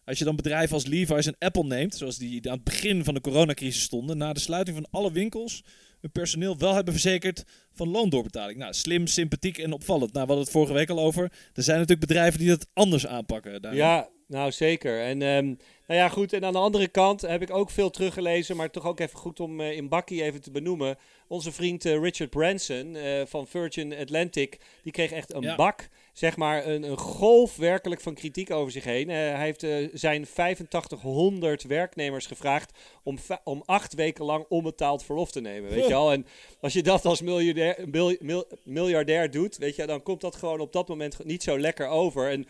als 0.04 0.18
je 0.18 0.24
dan 0.24 0.36
bedrijven 0.36 0.74
als 0.74 0.86
Levi's 0.86 1.26
en 1.26 1.36
Apple 1.38 1.64
neemt, 1.64 1.94
zoals 1.94 2.16
die 2.16 2.50
aan 2.50 2.54
het 2.54 2.64
begin 2.64 3.04
van 3.04 3.14
de 3.14 3.20
coronacrisis 3.20 3.82
stonden, 3.82 4.18
na 4.18 4.32
de 4.32 4.40
sluiting 4.40 4.76
van 4.76 4.86
alle 4.90 5.12
winkels, 5.12 5.64
hun 6.00 6.10
personeel 6.12 6.58
wel 6.58 6.74
hebben 6.74 6.92
verzekerd 6.92 7.44
van 7.74 7.88
loondoorbetaling. 7.88 8.58
Nou, 8.58 8.72
slim, 8.74 9.06
sympathiek 9.06 9.58
en 9.58 9.72
opvallend. 9.72 10.12
Nou, 10.12 10.26
we 10.26 10.32
hadden 10.32 10.44
het 10.44 10.50
vorige 10.50 10.72
week 10.72 10.90
al 10.90 10.98
over. 11.00 11.22
Er 11.54 11.62
zijn 11.62 11.78
natuurlijk 11.78 12.06
bedrijven 12.06 12.38
die 12.38 12.48
dat 12.48 12.68
anders 12.72 13.06
aanpakken. 13.06 13.74
Ja, 13.74 14.08
nou 14.26 14.52
zeker. 14.52 15.00
En 15.02 15.22
ehm, 15.22 15.44
Nou 15.86 16.00
ja, 16.00 16.08
goed. 16.08 16.32
En 16.32 16.44
aan 16.44 16.52
de 16.52 16.58
andere 16.58 16.88
kant 16.88 17.20
heb 17.20 17.42
ik 17.42 17.50
ook 17.50 17.70
veel 17.70 17.90
teruggelezen, 17.90 18.56
maar 18.56 18.70
toch 18.70 18.86
ook 18.86 19.00
even 19.00 19.18
goed 19.18 19.40
om 19.40 19.60
in 19.60 19.88
bakkie 19.88 20.22
even 20.22 20.40
te 20.40 20.50
benoemen. 20.50 20.96
Onze 21.28 21.52
vriend 21.52 21.84
Richard 21.84 22.30
Branson 22.30 22.96
van 23.26 23.46
Virgin 23.46 23.94
Atlantic, 23.94 24.60
die 24.82 24.92
kreeg 24.92 25.10
echt 25.10 25.34
een 25.34 25.56
bak 25.56 25.88
zeg 26.18 26.36
maar 26.36 26.66
een, 26.66 26.82
een, 26.82 26.98
golf 26.98 27.56
werkelijk 27.56 28.00
van 28.00 28.14
kritiek 28.14 28.50
over 28.50 28.72
zich 28.72 28.84
heen. 28.84 29.08
Uh, 29.08 29.14
hij 29.14 29.44
heeft 29.44 29.62
uh, 29.62 29.88
zijn 29.92 30.22
8500 30.22 31.62
werknemers 31.62 32.26
gevraagd 32.26 32.78
om, 33.02 33.18
om 33.44 33.62
acht 33.66 33.94
weken 33.94 34.24
lang 34.24 34.44
onbetaald 34.48 35.04
verlof 35.04 35.30
te 35.30 35.40
nemen. 35.40 35.70
Weet 35.70 35.86
je 35.86 35.94
al? 35.94 36.12
En 36.12 36.26
als 36.60 36.72
je 36.72 36.82
dat 36.82 37.04
als 37.04 37.22
miljardair, 37.22 37.88
mil, 38.20 38.44
miljardair 38.64 39.30
doet, 39.30 39.56
weet 39.56 39.76
je, 39.76 39.86
dan 39.86 40.02
komt 40.02 40.20
dat 40.20 40.36
gewoon 40.36 40.60
op 40.60 40.72
dat 40.72 40.88
moment 40.88 41.24
niet 41.24 41.42
zo 41.42 41.58
lekker 41.58 41.86
over. 41.86 42.30
En 42.30 42.46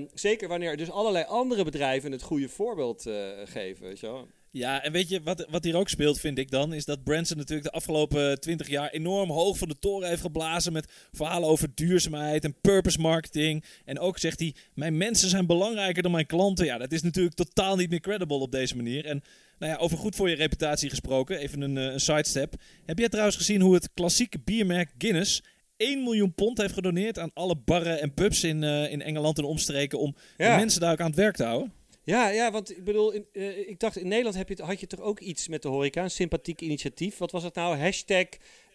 um, 0.00 0.08
zeker 0.14 0.48
wanneer 0.48 0.76
dus 0.76 0.90
allerlei 0.90 1.24
andere 1.24 1.64
bedrijven 1.64 2.12
het 2.12 2.22
goede 2.22 2.48
voorbeeld 2.48 3.06
uh, 3.06 3.14
geven. 3.44 3.86
Weet 3.86 4.00
je 4.00 4.06
wel? 4.06 4.28
Ja, 4.56 4.82
en 4.82 4.92
weet 4.92 5.08
je 5.08 5.22
wat, 5.22 5.46
wat 5.50 5.64
hier 5.64 5.76
ook 5.76 5.88
speelt, 5.88 6.20
vind 6.20 6.38
ik 6.38 6.50
dan, 6.50 6.72
is 6.72 6.84
dat 6.84 7.04
Branson 7.04 7.36
natuurlijk 7.36 7.66
de 7.66 7.72
afgelopen 7.72 8.40
twintig 8.40 8.68
jaar 8.68 8.90
enorm 8.90 9.30
hoog 9.30 9.58
van 9.58 9.68
de 9.68 9.78
toren 9.78 10.08
heeft 10.08 10.20
geblazen 10.20 10.72
met 10.72 10.92
verhalen 11.12 11.48
over 11.48 11.68
duurzaamheid 11.74 12.44
en 12.44 12.60
purpose 12.60 13.00
marketing. 13.00 13.64
En 13.84 13.98
ook 13.98 14.18
zegt 14.18 14.38
hij, 14.38 14.54
mijn 14.74 14.96
mensen 14.96 15.28
zijn 15.28 15.46
belangrijker 15.46 16.02
dan 16.02 16.12
mijn 16.12 16.26
klanten. 16.26 16.66
Ja, 16.66 16.78
dat 16.78 16.92
is 16.92 17.02
natuurlijk 17.02 17.34
totaal 17.34 17.76
niet 17.76 17.90
meer 17.90 18.00
credible 18.00 18.38
op 18.38 18.52
deze 18.52 18.76
manier. 18.76 19.04
En 19.04 19.22
nou 19.58 19.72
ja, 19.72 19.78
over 19.78 19.98
goed 19.98 20.16
voor 20.16 20.28
je 20.28 20.36
reputatie 20.36 20.90
gesproken, 20.90 21.38
even 21.38 21.60
een, 21.60 21.78
eh, 21.78 21.84
een 21.84 22.00
sidestep. 22.00 22.54
Heb 22.86 22.98
jij 22.98 23.08
trouwens 23.08 23.36
gezien 23.36 23.60
hoe 23.60 23.74
het 23.74 23.90
klassieke 23.94 24.38
biermerk 24.44 24.90
Guinness 24.98 25.42
1 25.76 26.02
miljoen 26.02 26.34
pond 26.34 26.58
heeft 26.58 26.74
gedoneerd 26.74 27.18
aan 27.18 27.30
alle 27.34 27.56
barren 27.64 28.00
en 28.00 28.14
pubs 28.14 28.44
in, 28.44 28.62
uh, 28.62 28.92
in 28.92 29.02
Engeland 29.02 29.38
en 29.38 29.44
omstreken 29.44 29.98
om 29.98 30.14
de 30.36 30.44
mensen 30.44 30.80
daar 30.80 30.92
ook 30.92 31.00
aan 31.00 31.06
het 31.06 31.16
werk 31.16 31.36
te 31.36 31.44
houden? 31.44 31.72
Ja, 32.04 32.28
ja, 32.28 32.50
want 32.50 32.70
ik 32.70 32.84
bedoel, 32.84 33.12
in, 33.12 33.26
uh, 33.32 33.68
ik 33.68 33.80
dacht 33.80 33.96
in 33.96 34.08
Nederland 34.08 34.36
heb 34.36 34.48
je, 34.48 34.62
had 34.62 34.80
je 34.80 34.86
toch 34.86 35.00
ook 35.00 35.20
iets 35.20 35.48
met 35.48 35.62
de 35.62 35.68
horeca, 35.68 36.02
een 36.02 36.10
sympathiek 36.10 36.60
initiatief. 36.60 37.18
Wat 37.18 37.30
was 37.30 37.42
het 37.42 37.54
nou? 37.54 37.76
Hashtag 37.76 38.26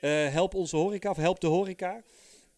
uh, 0.01 0.27
help 0.27 0.53
onze 0.53 0.75
horeca 0.75 1.09
of 1.09 1.17
help 1.17 1.39
de 1.39 1.47
horeca. 1.47 2.03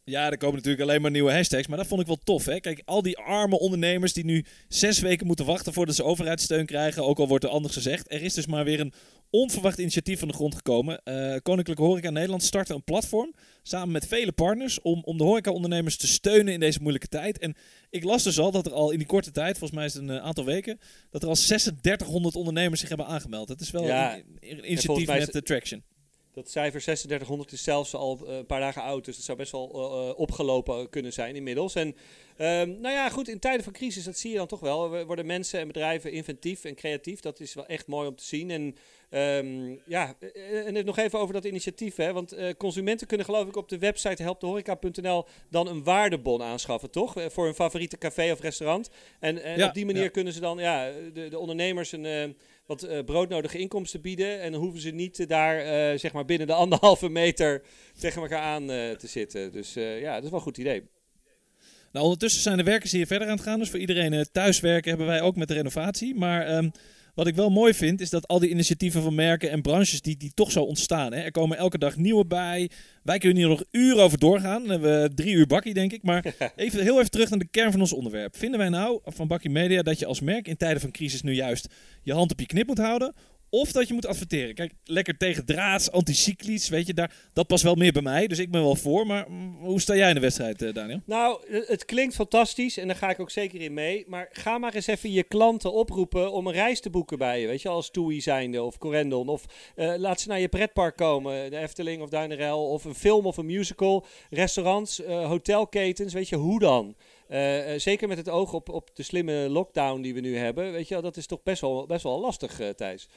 Ja, 0.04 0.32
er 0.32 0.38
komen 0.38 0.56
natuurlijk 0.56 0.84
alleen 0.84 1.02
maar 1.02 1.12
nieuwe 1.12 1.32
hashtags, 1.32 1.68
maar 1.68 1.78
dat 1.78 1.88
vond 1.88 2.02
ik 2.02 2.08
wel 2.08 2.20
tof. 2.24 2.46
Hè? 2.46 2.60
Kijk, 2.60 2.82
al 2.86 3.02
die 3.02 3.18
arme 3.18 3.60
ondernemers 3.60 4.14
die 4.14 4.26
nu 4.26 4.46
zes 4.68 5.00
weken 5.00 5.28
moeten 5.28 5.46
wachten 5.46 5.74
voordat 5.74 5.96
ze 5.96 6.04
overheidssteun 6.04 6.66
krijgen, 6.66 7.04
ook 7.04 7.20
al 7.20 7.28
wordt 7.28 7.44
er 7.44 7.50
anders 7.50 7.74
gezegd. 7.74 8.12
Er 8.12 8.22
is 8.22 8.34
dus 8.34 8.46
maar 8.46 8.64
weer 8.64 8.80
een 8.80 8.94
onverwacht 9.32 9.78
initiatief 9.78 10.20
van 10.20 10.28
de 10.28 10.34
grond 10.34 10.56
gekomen. 10.56 11.02
Uh, 11.06 11.36
Koninklijke 11.42 11.84
Horeca 11.84 12.10
Nederland 12.10 12.44
startte 12.44 12.74
een 12.74 12.84
platform 12.84 13.34
samen 13.64 13.92
met 13.92 14.08
vele 14.08 14.32
partners 14.32 14.82
om, 14.82 15.02
om 15.04 15.18
de 15.18 15.24
horecaondernemers 15.24 15.98
te 15.98 16.08
steunen 16.08 16.54
in 16.54 16.60
deze 16.60 16.80
moeilijke 16.82 17.08
tijd. 17.08 17.38
En 17.38 17.56
ik 17.90 18.04
las 18.04 18.24
dus 18.24 18.40
al 18.40 18.52
dat 18.52 18.66
er 18.66 18.74
al 18.74 18.92
in 18.92 18.98
die 18.98 19.08
korte 19.08 19.32
tijd, 19.32 19.58
volgens 19.58 19.80
mij 19.80 19.86
is 19.86 19.94
het 19.94 20.04
een 20.04 20.16
uh, 20.16 20.24
aantal 20.24 20.46
weken, 20.46 20.80
dat 21.10 21.22
er 21.24 21.28
al 21.28 21.36
3600 21.36 22.36
ondernemers 22.36 22.80
zich 22.80 22.90
hebben 22.90 23.08
aangemeld. 23.08 23.48
Dat 23.48 23.62
is 23.62 23.72
wel 23.72 23.86
ja, 23.86 24.16
een, 24.16 24.24
een 24.40 24.72
initiatief 24.72 25.08
met 25.08 25.34
de 25.34 25.42
Traction. 25.42 25.84
Dat 26.34 26.50
cijfer 26.50 26.82
3600 26.82 27.52
is 27.52 27.64
zelfs 27.64 27.94
al 27.94 28.20
uh, 28.24 28.36
een 28.36 28.46
paar 28.46 28.60
dagen 28.60 28.82
oud, 28.82 29.06
dus 29.06 29.16
het 29.16 29.26
zou 29.26 29.38
best 29.38 29.52
wel 29.52 29.70
uh, 29.76 30.20
opgelopen 30.20 30.90
kunnen 30.90 31.14
zijn 31.14 31.36
inmiddels. 31.36 31.76
En 31.76 31.88
um, 31.88 32.82
nou 32.82 32.90
ja, 32.96 33.10
goed, 33.10 33.28
in 33.28 33.40
tijden 33.40 33.64
van 33.64 33.74
crisis, 33.74 34.04
dat 34.04 34.18
zie 34.18 34.32
je 34.32 34.38
dan 34.38 34.48
toch 34.48 34.60
wel. 34.60 35.06
Worden 35.06 35.26
mensen 35.26 35.60
en 35.60 35.68
bedrijven 35.68 36.12
inventief 36.12 36.64
en 36.64 36.76
creatief. 36.76 37.20
Dat 37.20 37.40
is 37.40 37.54
wel 37.54 37.66
echt 37.66 37.88
mooi 37.88 38.08
om 38.08 38.16
te 38.16 38.26
zien. 38.26 38.52
En 38.52 38.76
um, 39.46 39.82
ja, 39.86 40.16
en 40.66 40.86
nog 40.86 40.98
even 40.98 41.20
over 41.20 41.34
dat 41.34 41.46
initiatief. 41.46 41.96
Hè, 41.96 42.14
want 42.14 42.34
uh, 42.34 42.50
consumenten 42.58 43.08
kunnen 43.08 43.26
geloof 43.26 43.48
ik 43.48 43.56
op 43.56 43.70
de 43.70 43.78
website 43.78 44.24
helpdehoreca.nl 44.24 45.26
dan 45.50 45.68
een 45.68 45.84
waardebon 45.84 46.42
aanschaffen, 46.42 46.92
toch? 46.92 47.14
Voor 47.28 47.46
hun 47.46 47.56
favoriete 47.56 47.98
café 47.98 48.32
of 48.32 48.40
restaurant. 48.40 48.90
En, 49.20 49.44
en 49.44 49.58
ja, 49.58 49.68
op 49.68 49.74
die 49.74 49.86
manier 49.86 50.04
ja. 50.04 50.10
kunnen 50.10 50.34
ze 50.34 50.40
dan 50.40 50.58
ja, 50.58 50.92
de, 51.14 51.28
de 51.30 51.40
ondernemers 51.40 51.92
een 51.92 52.36
wat 52.72 52.84
uh, 52.84 53.00
broodnodige 53.06 53.58
inkomsten 53.58 54.02
bieden. 54.02 54.42
En 54.42 54.52
dan 54.52 54.62
hoeven 54.62 54.82
ze 54.82 54.90
niet 54.90 55.28
daar 55.30 55.58
uh, 55.58 56.00
zeg 56.00 56.14
maar 56.14 56.26
binnen 56.26 56.48
de 56.48 56.54
anderhalve 56.54 57.10
meter 57.10 57.62
tegen 58.00 58.22
elkaar 58.22 58.42
aan 58.42 58.68
te 58.68 59.08
zitten. 59.08 59.52
Dus 59.52 59.74
ja, 59.74 60.16
dat 60.16 60.24
is 60.24 60.30
wel 60.30 60.40
een 60.40 60.46
goed 60.46 60.58
idee. 60.58 60.84
Nou, 61.92 62.06
ondertussen 62.06 62.42
zijn 62.42 62.58
de 62.58 62.64
werkers 62.64 62.92
hier 62.92 63.08
verder 63.08 63.28
aan 63.28 63.36
het 63.36 63.46
gaan. 63.46 63.60
Dus 63.60 63.70
voor 63.70 63.80
iedereen 63.80 64.26
thuiswerken 64.32 64.90
hebben 64.90 65.08
wij 65.08 65.22
ook 65.22 65.36
met 65.36 65.48
de 65.48 65.54
renovatie. 65.54 66.16
Maar 66.16 66.58
um, 66.58 66.72
wat 67.16 67.28
ik 67.28 67.36
wel 67.36 67.50
mooi 67.50 67.74
vind, 67.74 68.02
is 68.02 68.10
dat 68.10 68.28
al 68.28 68.40
die 68.40 68.50
initiatieven 68.50 69.02
van 69.02 69.16
merken 69.16 69.50
en 69.50 69.62
branches 69.62 70.02
die, 70.02 70.18
die 70.18 70.32
toch 70.34 70.52
zo 70.52 70.62
ontstaan. 70.62 71.14
Hè. 71.14 71.20
Er 71.20 71.32
komen 71.32 71.58
elke 71.58 71.78
dag 71.78 71.98
nieuwe 71.98 72.26
bij. 72.26 72.70
Wij 73.04 73.18
kunnen 73.18 73.38
hier 73.38 73.48
nog 73.48 73.64
uren 73.72 74.04
over 74.04 74.20
doorgaan. 74.20 74.62
Dan 74.62 74.72
hebben 74.72 75.02
we 75.02 75.14
drie 75.14 75.34
uur 75.34 75.48
bakkie, 75.48 75.74
denk 75.74 75.92
ik. 75.92 76.04
Maar 76.04 76.26
even, 76.56 76.82
heel 76.84 77.00
even 77.00 77.12
terug 77.12 77.30
naar 77.30 77.40
de 77.40 77.48
kern 77.48 77.72
van 77.72 77.80
ons 77.80 77.94
onderwerp. 77.94 78.38
Vinden 78.38 78.60
wij 78.60 78.70
nou 78.70 79.00
van 79.06 79.28
Bakkie 79.28 79.50
Media 79.50 79.82
dat 79.82 80.00
je 80.00 80.06
als 80.06 80.22
merk 80.22 80.48
in 80.48 80.58
tijden 80.58 80.82
van 80.82 80.92
crisis 80.92 81.22
nu 81.22 81.34
juist 81.34 81.68
je 82.02 82.14
hand 82.14 82.32
op 82.32 82.40
je 82.40 82.46
knip 82.46 82.68
moet 82.68 82.78
houden? 82.78 83.14
Of 83.54 83.72
dat 83.72 83.88
je 83.88 83.94
moet 83.94 84.06
adverteren. 84.06 84.56
Kijk, 84.56 84.74
lekker 84.84 85.18
tegen 85.18 85.46
draads, 85.46 85.92
anticyclisch, 85.92 86.70
weet 86.70 86.88
je, 86.88 86.94
daar, 86.94 87.14
dat 87.34 87.48
past 87.48 87.64
wel 87.64 87.76
meer 87.76 87.92
bij 87.92 88.02
mij. 88.02 88.28
Dus 88.28 88.40
ik 88.40 88.52
ben 88.52 88.62
wel 88.62 88.76
voor. 88.76 89.08
Maar 89.08 89.26
mm, 89.30 89.58
hoe 89.60 89.82
sta 89.82 89.96
jij 89.96 90.10
in 90.10 90.16
de 90.16 90.22
wedstrijd, 90.22 90.62
uh, 90.62 90.74
Daniel? 90.74 91.02
Nou, 91.06 91.40
het 91.68 91.86
klinkt 91.86 92.16
fantastisch 92.16 92.78
en 92.78 92.88
daar 92.88 92.96
ga 92.96 93.10
ik 93.10 93.20
ook 93.20 93.30
zeker 93.30 93.62
in 93.62 93.74
mee. 93.74 94.06
Maar 94.08 94.30
ga 94.32 94.58
maar 94.58 94.74
eens 94.74 94.88
even 94.88 95.12
je 95.12 95.24
klanten 95.24 95.74
oproepen 95.74 96.32
om 96.32 96.48
een 96.48 96.54
reis 96.54 96.80
te 96.80 96.90
boeken 96.90 97.18
bij 97.18 97.42
je. 97.42 97.48
Weet 97.48 97.62
je, 97.62 97.70
als 97.70 97.92
TUI 97.92 98.22
zijnde 98.22 98.64
of 98.64 98.78
Corendon. 98.78 99.28
Of 99.28 99.46
uh, 99.76 99.94
laat 99.98 100.22
ze 100.22 100.28
naar 100.28 100.40
je 100.40 100.50
pretpark 100.50 100.96
komen, 100.96 101.52
de 101.52 101.58
Efteling 101.58 102.02
of 102.02 102.10
Duinerel. 102.10 102.70
Of 102.70 102.86
een 102.86 102.96
film 102.96 103.26
of 103.26 103.38
een 103.38 103.46
musical. 103.46 104.06
Restaurants, 104.30 105.00
uh, 105.00 105.28
hotelketens, 105.28 106.14
weet 106.14 106.30
je, 106.30 106.36
hoe 106.36 106.60
dan? 106.60 106.96
Zeker 107.78 108.08
met 108.08 108.18
het 108.18 108.30
oog 108.30 108.54
op, 108.54 108.70
op 108.70 108.90
de 108.94 109.04
slimme 109.04 109.50
lockdown 109.50 110.02
die 110.02 110.14
we 110.14 110.20
nu 110.20 110.38
hebben. 110.38 110.72
Weet 110.72 110.88
je, 110.88 111.02
dat 111.02 111.18
is 111.18 111.26
toch 111.26 111.44
best 111.44 111.62
wel, 111.62 111.86
best 111.86 112.04
wel 112.04 112.20
lastig, 112.20 112.60
Thijs. 112.76 113.08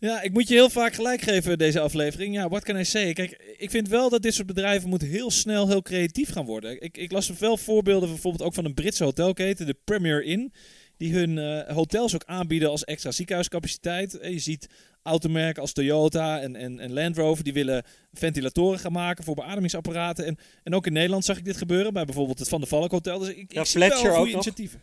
Ja, 0.00 0.22
ik 0.22 0.32
moet 0.32 0.48
je 0.48 0.54
heel 0.54 0.70
vaak 0.70 0.94
gelijk 0.94 1.20
geven 1.20 1.58
deze 1.58 1.80
aflevering. 1.80 2.34
Ja, 2.34 2.48
wat 2.48 2.62
kan 2.62 2.76
ik 2.76 2.86
zeggen? 2.86 3.14
Kijk, 3.14 3.54
ik 3.56 3.70
vind 3.70 3.88
wel 3.88 4.08
dat 4.10 4.22
dit 4.22 4.34
soort 4.34 4.46
bedrijven 4.46 4.88
moet 4.88 5.02
heel 5.02 5.30
snel 5.30 5.68
heel 5.68 5.82
creatief 5.82 6.32
gaan 6.32 6.44
worden. 6.44 6.82
Ik, 6.82 6.96
ik 6.96 7.12
las 7.12 7.30
wel 7.38 7.56
voorbeelden 7.56 8.08
bijvoorbeeld 8.08 8.42
ook 8.42 8.54
van 8.54 8.64
een 8.64 8.74
Britse 8.74 9.04
hotelketen, 9.04 9.66
de 9.66 9.76
Premier 9.84 10.24
Inn. 10.24 10.52
Die 10.96 11.14
hun 11.14 11.36
uh, 11.36 11.68
hotels 11.68 12.14
ook 12.14 12.24
aanbieden 12.24 12.70
als 12.70 12.84
extra 12.84 13.10
ziekenhuiscapaciteit. 13.10 14.18
Je 14.22 14.38
ziet 14.38 14.68
automerken 15.02 15.62
als 15.62 15.72
Toyota 15.72 16.40
en, 16.40 16.56
en, 16.56 16.80
en 16.80 16.92
Land 16.92 17.16
Rover, 17.16 17.44
die 17.44 17.52
willen 17.52 17.84
ventilatoren 18.12 18.78
gaan 18.78 18.92
maken 18.92 19.24
voor 19.24 19.34
beademingsapparaten. 19.34 20.26
En, 20.26 20.36
en 20.62 20.74
ook 20.74 20.86
in 20.86 20.92
Nederland 20.92 21.24
zag 21.24 21.38
ik 21.38 21.44
dit 21.44 21.56
gebeuren 21.56 21.92
bij 21.92 22.04
bijvoorbeeld 22.04 22.38
het 22.38 22.48
Van 22.48 22.60
der 22.60 22.68
Valk 22.68 22.90
Hotel. 22.90 23.18
Dus 23.18 23.28
ik, 23.28 23.52
ja, 23.52 23.60
ik 23.60 23.66
zie 23.66 23.80
wel 23.80 24.14
goede 24.14 24.30
initiatieven. 24.30 24.82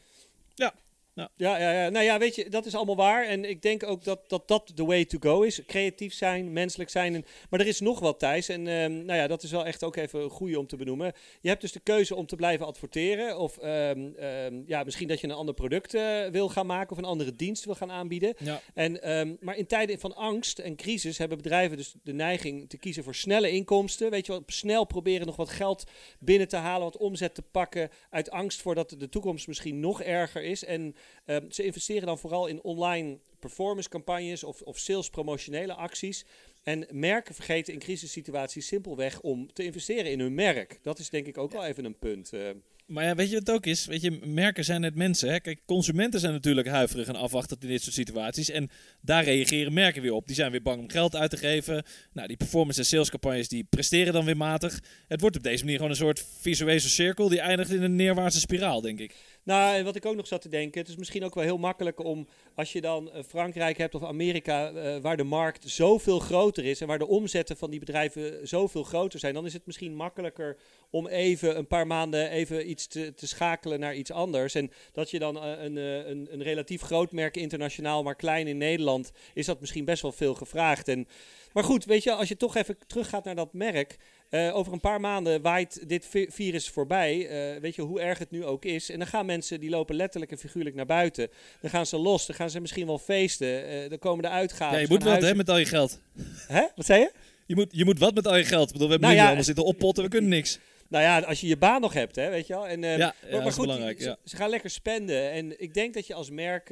Ja, 0.56 0.74
ja. 1.16 1.30
Ja, 1.36 1.58
ja, 1.58 1.72
ja, 1.72 1.90
nou 1.90 2.06
ja, 2.06 2.18
weet 2.20 2.36
je, 2.36 2.50
dat 2.50 2.66
is 2.66 2.76
allemaal 2.76 2.96
waar. 2.96 3.26
En 3.26 3.46
ik 3.46 3.62
denk 3.62 3.84
ook 3.84 4.04
dat 4.04 4.30
dat, 4.30 4.48
dat 4.48 4.72
de 4.76 4.86
way 4.86 5.06
to 5.06 5.18
go 5.20 5.42
is. 5.42 5.66
Creatief 5.66 6.14
zijn, 6.14 6.54
menselijk 6.54 6.90
zijn. 6.90 7.16
En, 7.16 7.26
maar 7.50 7.60
er 7.60 7.68
is 7.68 7.80
nog 7.80 8.00
wat, 8.00 8.20
Thijs. 8.20 8.50
En 8.50 8.68
um, 8.68 9.06
nou 9.06 9.20
ja, 9.20 9.28
dat 9.28 9.44
is 9.44 9.52
wel 9.52 9.66
echt 9.66 9.84
ook 9.84 9.96
even 9.96 10.22
een 10.22 10.30
goede 10.30 10.60
om 10.60 10.68
te 10.68 10.76
benoemen. 10.76 11.14
Je 11.42 11.50
hebt 11.50 11.62
dus 11.62 11.72
de 11.72 11.80
keuze 11.80 12.16
om 12.16 12.26
te 12.26 12.36
blijven 12.36 12.66
adverteren. 12.66 13.40
Of 13.40 13.58
um, 13.64 14.16
um, 14.24 14.64
ja, 14.68 14.84
misschien 14.84 15.08
dat 15.08 15.20
je 15.20 15.28
een 15.28 15.34
ander 15.34 15.54
product 15.54 15.94
uh, 15.94 16.28
wil 16.28 16.50
gaan 16.50 16.66
maken. 16.66 16.92
Of 16.92 16.98
een 16.98 17.04
andere 17.04 17.36
dienst 17.36 17.66
wil 17.66 17.76
gaan 17.76 17.92
aanbieden. 17.92 18.34
Ja. 18.38 18.62
En, 18.74 19.38
maar 19.40 19.58
in 19.58 19.68
tijden 19.68 20.00
van 20.00 20.16
angst 20.16 20.60
en 20.60 20.76
crisis 20.76 21.18
hebben 21.18 21.38
bedrijven 21.38 21.78
dus 21.78 21.94
de 22.04 22.14
neiging 22.14 22.70
te 22.70 22.78
kiezen 22.78 23.04
voor 23.04 23.16
snelle 23.16 23.52
inkomsten. 23.52 24.10
Weet 24.10 24.26
je 24.26 24.32
wel, 24.32 24.44
snel 24.46 24.86
proberen 24.86 25.26
nog 25.26 25.36
wat 25.36 25.50
geld 25.50 25.84
binnen 26.20 26.48
te 26.48 26.56
halen. 26.56 26.84
Wat 26.84 26.98
omzet 26.98 27.36
te 27.36 27.42
pakken. 27.42 27.90
Uit 28.10 28.30
angst 28.30 28.62
voor 28.62 28.76
dat 28.76 28.96
de 28.98 29.10
toekomst 29.10 29.48
misschien 29.48 29.80
nog 29.80 30.02
erger 30.02 30.44
is. 30.44 30.66
En 30.66 30.96
Um, 31.26 31.52
ze 31.52 31.64
investeren 31.64 32.06
dan 32.06 32.20
vooral 32.20 32.48
in 32.48 32.64
online 32.64 33.20
performance 33.40 33.90
campagnes 33.90 34.44
of, 34.44 34.62
of 34.62 34.78
sales 34.78 35.10
promotionele 35.10 35.74
acties. 35.74 36.26
En 36.64 36.88
merken 36.92 37.36
vergeten 37.36 37.74
in 37.74 37.80
crisissituaties 37.80 38.68
simpelweg 38.68 39.22
om 39.22 39.54
te 39.54 39.64
investeren 39.64 40.12
in 40.12 40.20
hun 40.20 40.34
merk. 40.34 40.80
Dat 40.82 41.00
is 41.00 41.10
denk 41.10 41.28
ik 41.28 41.38
ook 41.38 41.52
wel 41.52 41.66
even 41.66 41.86
een 41.86 41.98
punt. 41.98 42.34
Uh. 42.34 42.50
Maar 42.86 43.04
ja, 43.04 43.16
weet 43.16 43.30
je 43.30 43.36
wat 43.36 43.48
het 43.48 43.56
ook 43.56 43.66
is? 43.66 43.86
Weet 43.86 44.02
je, 44.02 44.12
merken 44.12 44.64
zijn 44.64 44.82
net 44.82 44.96
mensen. 44.96 45.30
Hè? 45.30 45.40
Kijk, 45.40 45.60
consumenten 45.66 46.20
zijn 46.20 46.34
natuurlijk 46.34 46.68
huiverig 46.68 47.08
en 47.08 47.16
afwachtend 47.16 47.64
in 47.64 47.70
dit 47.70 47.82
soort 47.82 47.96
situaties. 47.96 48.50
En 48.50 48.70
daar 49.02 49.24
reageren 49.24 49.74
merken 49.74 50.02
weer 50.02 50.14
op. 50.14 50.28
Die 50.28 50.36
zijn 50.36 50.52
weer 50.52 50.62
bang 50.62 50.80
om 50.80 50.90
geld 50.90 51.16
uit 51.16 51.30
te 51.30 51.38
geven. 51.38 51.84
Nou, 52.14 52.28
die 52.28 52.38
performance- 52.38 52.80
en 52.80 52.86
salescampagnes 52.86 53.48
die 53.48 53.64
presteren 53.64 54.14
dan 54.14 54.26
weer 54.26 54.38
matig. 54.38 54.82
Het 55.08 55.22
wordt 55.22 55.36
op 55.36 55.44
deze 55.44 55.64
manier 55.64 55.76
gewoon 55.76 55.92
een 55.92 55.98
soort 55.98 56.26
visuele 56.40 56.80
cirkel 56.80 57.30
die 57.30 57.40
eindigt 57.40 57.72
in 57.72 57.82
een 57.82 57.96
neerwaartse 57.96 58.40
spiraal, 58.40 58.82
denk 58.82 59.00
ik. 59.00 59.16
Nou, 59.46 59.84
wat 59.84 59.96
ik 59.96 60.06
ook 60.06 60.16
nog 60.16 60.28
zat 60.28 60.42
te 60.42 60.50
denken, 60.50 60.82
het 60.82 60.90
is 60.90 60.96
misschien 60.96 61.24
ook 61.24 61.36
wel 61.36 61.44
heel 61.44 61.58
makkelijk 61.58 62.00
om, 62.00 62.28
als 62.56 62.72
je 62.72 62.82
dan 62.82 63.10
uh, 63.14 63.24
Frankrijk 63.28 63.78
hebt 63.78 63.96
of 63.96 64.04
Amerika, 64.04 64.72
uh, 64.72 64.98
waar 64.98 65.18
de 65.18 65.24
markt 65.24 65.70
zoveel 65.70 66.20
groter 66.20 66.66
is 66.66 66.82
en 66.82 66.88
waar 66.88 66.98
de 66.98 67.08
omzetten 67.08 67.58
van 67.58 67.70
die 67.70 67.80
bedrijven 67.80 68.48
zoveel 68.48 68.84
groter 68.84 69.20
zijn, 69.20 69.34
dan 69.34 69.46
is 69.46 69.54
het 69.54 69.66
misschien 69.66 69.96
makkelijker 69.96 70.58
om 70.90 71.08
even 71.08 71.58
een 71.58 71.68
paar 71.68 71.88
maanden 71.88 72.30
even 72.30 72.70
iets 72.70 72.88
te, 72.88 73.14
te 73.14 73.28
schakelen 73.28 73.80
naar 73.80 73.96
iets 73.96 74.12
anders. 74.12 74.56
En 74.56 74.72
dat 74.92 75.10
je 75.10 75.20
dan 75.20 75.36
uh, 75.36 75.64
een, 75.64 75.76
een, 75.76 76.28
een 76.32 76.44
relatief 76.44 76.82
groot 76.82 77.12
merk 77.12 77.38
internationaal, 77.38 78.04
maar 78.04 78.16
klein 78.16 78.48
in 78.48 78.58
Nederland, 78.58 79.12
is 79.34 79.46
dat 79.46 79.60
misschien 79.60 79.86
best 79.86 80.02
wel 80.02 80.12
veel 80.12 80.34
gevraagd. 80.34 80.88
En, 80.88 81.08
maar 81.56 81.64
goed, 81.64 81.86
weet 81.86 82.04
je, 82.04 82.12
als 82.12 82.28
je 82.28 82.38
toch 82.38 82.56
even 82.56 82.78
teruggaat 82.88 83.24
naar 83.24 83.36
dat 83.36 83.54
merk, 83.54 83.98
Uh, 84.30 84.56
over 84.56 84.74
een 84.74 84.80
paar 84.80 85.00
maanden 85.00 85.42
waait 85.42 85.90
dit 85.90 86.08
virus 86.30 86.70
voorbij. 86.70 87.18
Uh, 87.54 87.62
weet 87.62 87.76
je 87.76 87.82
hoe 87.82 88.00
erg 88.00 88.20
het 88.20 88.32
nu 88.32 88.46
ook 88.46 88.66
is. 88.66 88.90
En 88.90 88.98
dan 88.98 89.08
gaan 89.08 89.26
mensen 89.26 89.60
die 89.60 89.70
lopen 89.70 89.96
letterlijk 89.96 90.32
en 90.32 90.38
figuurlijk 90.38 90.76
naar 90.76 90.86
buiten. 90.86 91.30
Dan 91.62 91.70
gaan 91.70 91.86
ze 91.86 91.98
los. 91.98 92.26
Dan 92.26 92.36
gaan 92.36 92.50
ze 92.50 92.60
misschien 92.60 92.86
wel 92.86 93.00
feesten. 93.00 93.74
Uh, 93.74 93.90
dan 93.90 94.00
komen 94.00 94.24
de 94.24 94.30
uitgaven. 94.30 94.76
Ja, 94.76 94.82
je 94.82 94.88
moet 94.90 95.04
wat 95.04 95.22
hè, 95.22 95.36
met 95.36 95.50
al 95.50 95.58
je 95.58 95.66
geld. 95.66 96.02
Hè? 96.48 96.62
Wat 96.76 96.86
zei 96.86 97.00
je? 97.00 97.12
Je 97.46 97.56
moet, 97.56 97.68
je 97.72 97.86
moet 97.86 98.00
wat 98.00 98.14
met 98.14 98.28
al 98.28 98.36
je 98.36 98.44
geld. 98.44 98.68
Ik 98.68 98.74
bedoel, 98.74 98.88
we 98.88 98.94
hebben 98.94 99.10
nou 99.10 99.14
nu 99.14 99.20
ja, 99.20 99.26
allemaal 99.26 99.44
zitten 99.44 99.66
oppotten. 99.66 100.04
We 100.04 100.10
kunnen 100.10 100.30
niks. 100.30 100.60
Nou 100.88 101.04
ja, 101.04 101.20
als 101.20 101.42
je 101.42 101.48
je 101.48 101.58
baan 101.58 101.82
nog 101.82 101.94
hebt, 101.94 102.16
hè, 102.16 102.30
weet 102.30 102.48
je 102.48 102.54
wel. 102.54 102.68
En, 102.68 102.82
ja, 102.82 102.98
ja, 102.98 103.16
maar, 103.30 103.52
goed, 103.52 103.66
belangrijk, 103.66 104.00
ja. 104.00 104.18
ze, 104.26 104.36
gaan 104.36 104.50
lekker 104.50 104.70
spenden. 104.70 105.32
En 105.32 105.62
ik 105.62 105.74
denk 105.74 105.94
dat 105.94 106.08
je 106.08 106.14
als 106.14 106.30
merk 106.30 106.70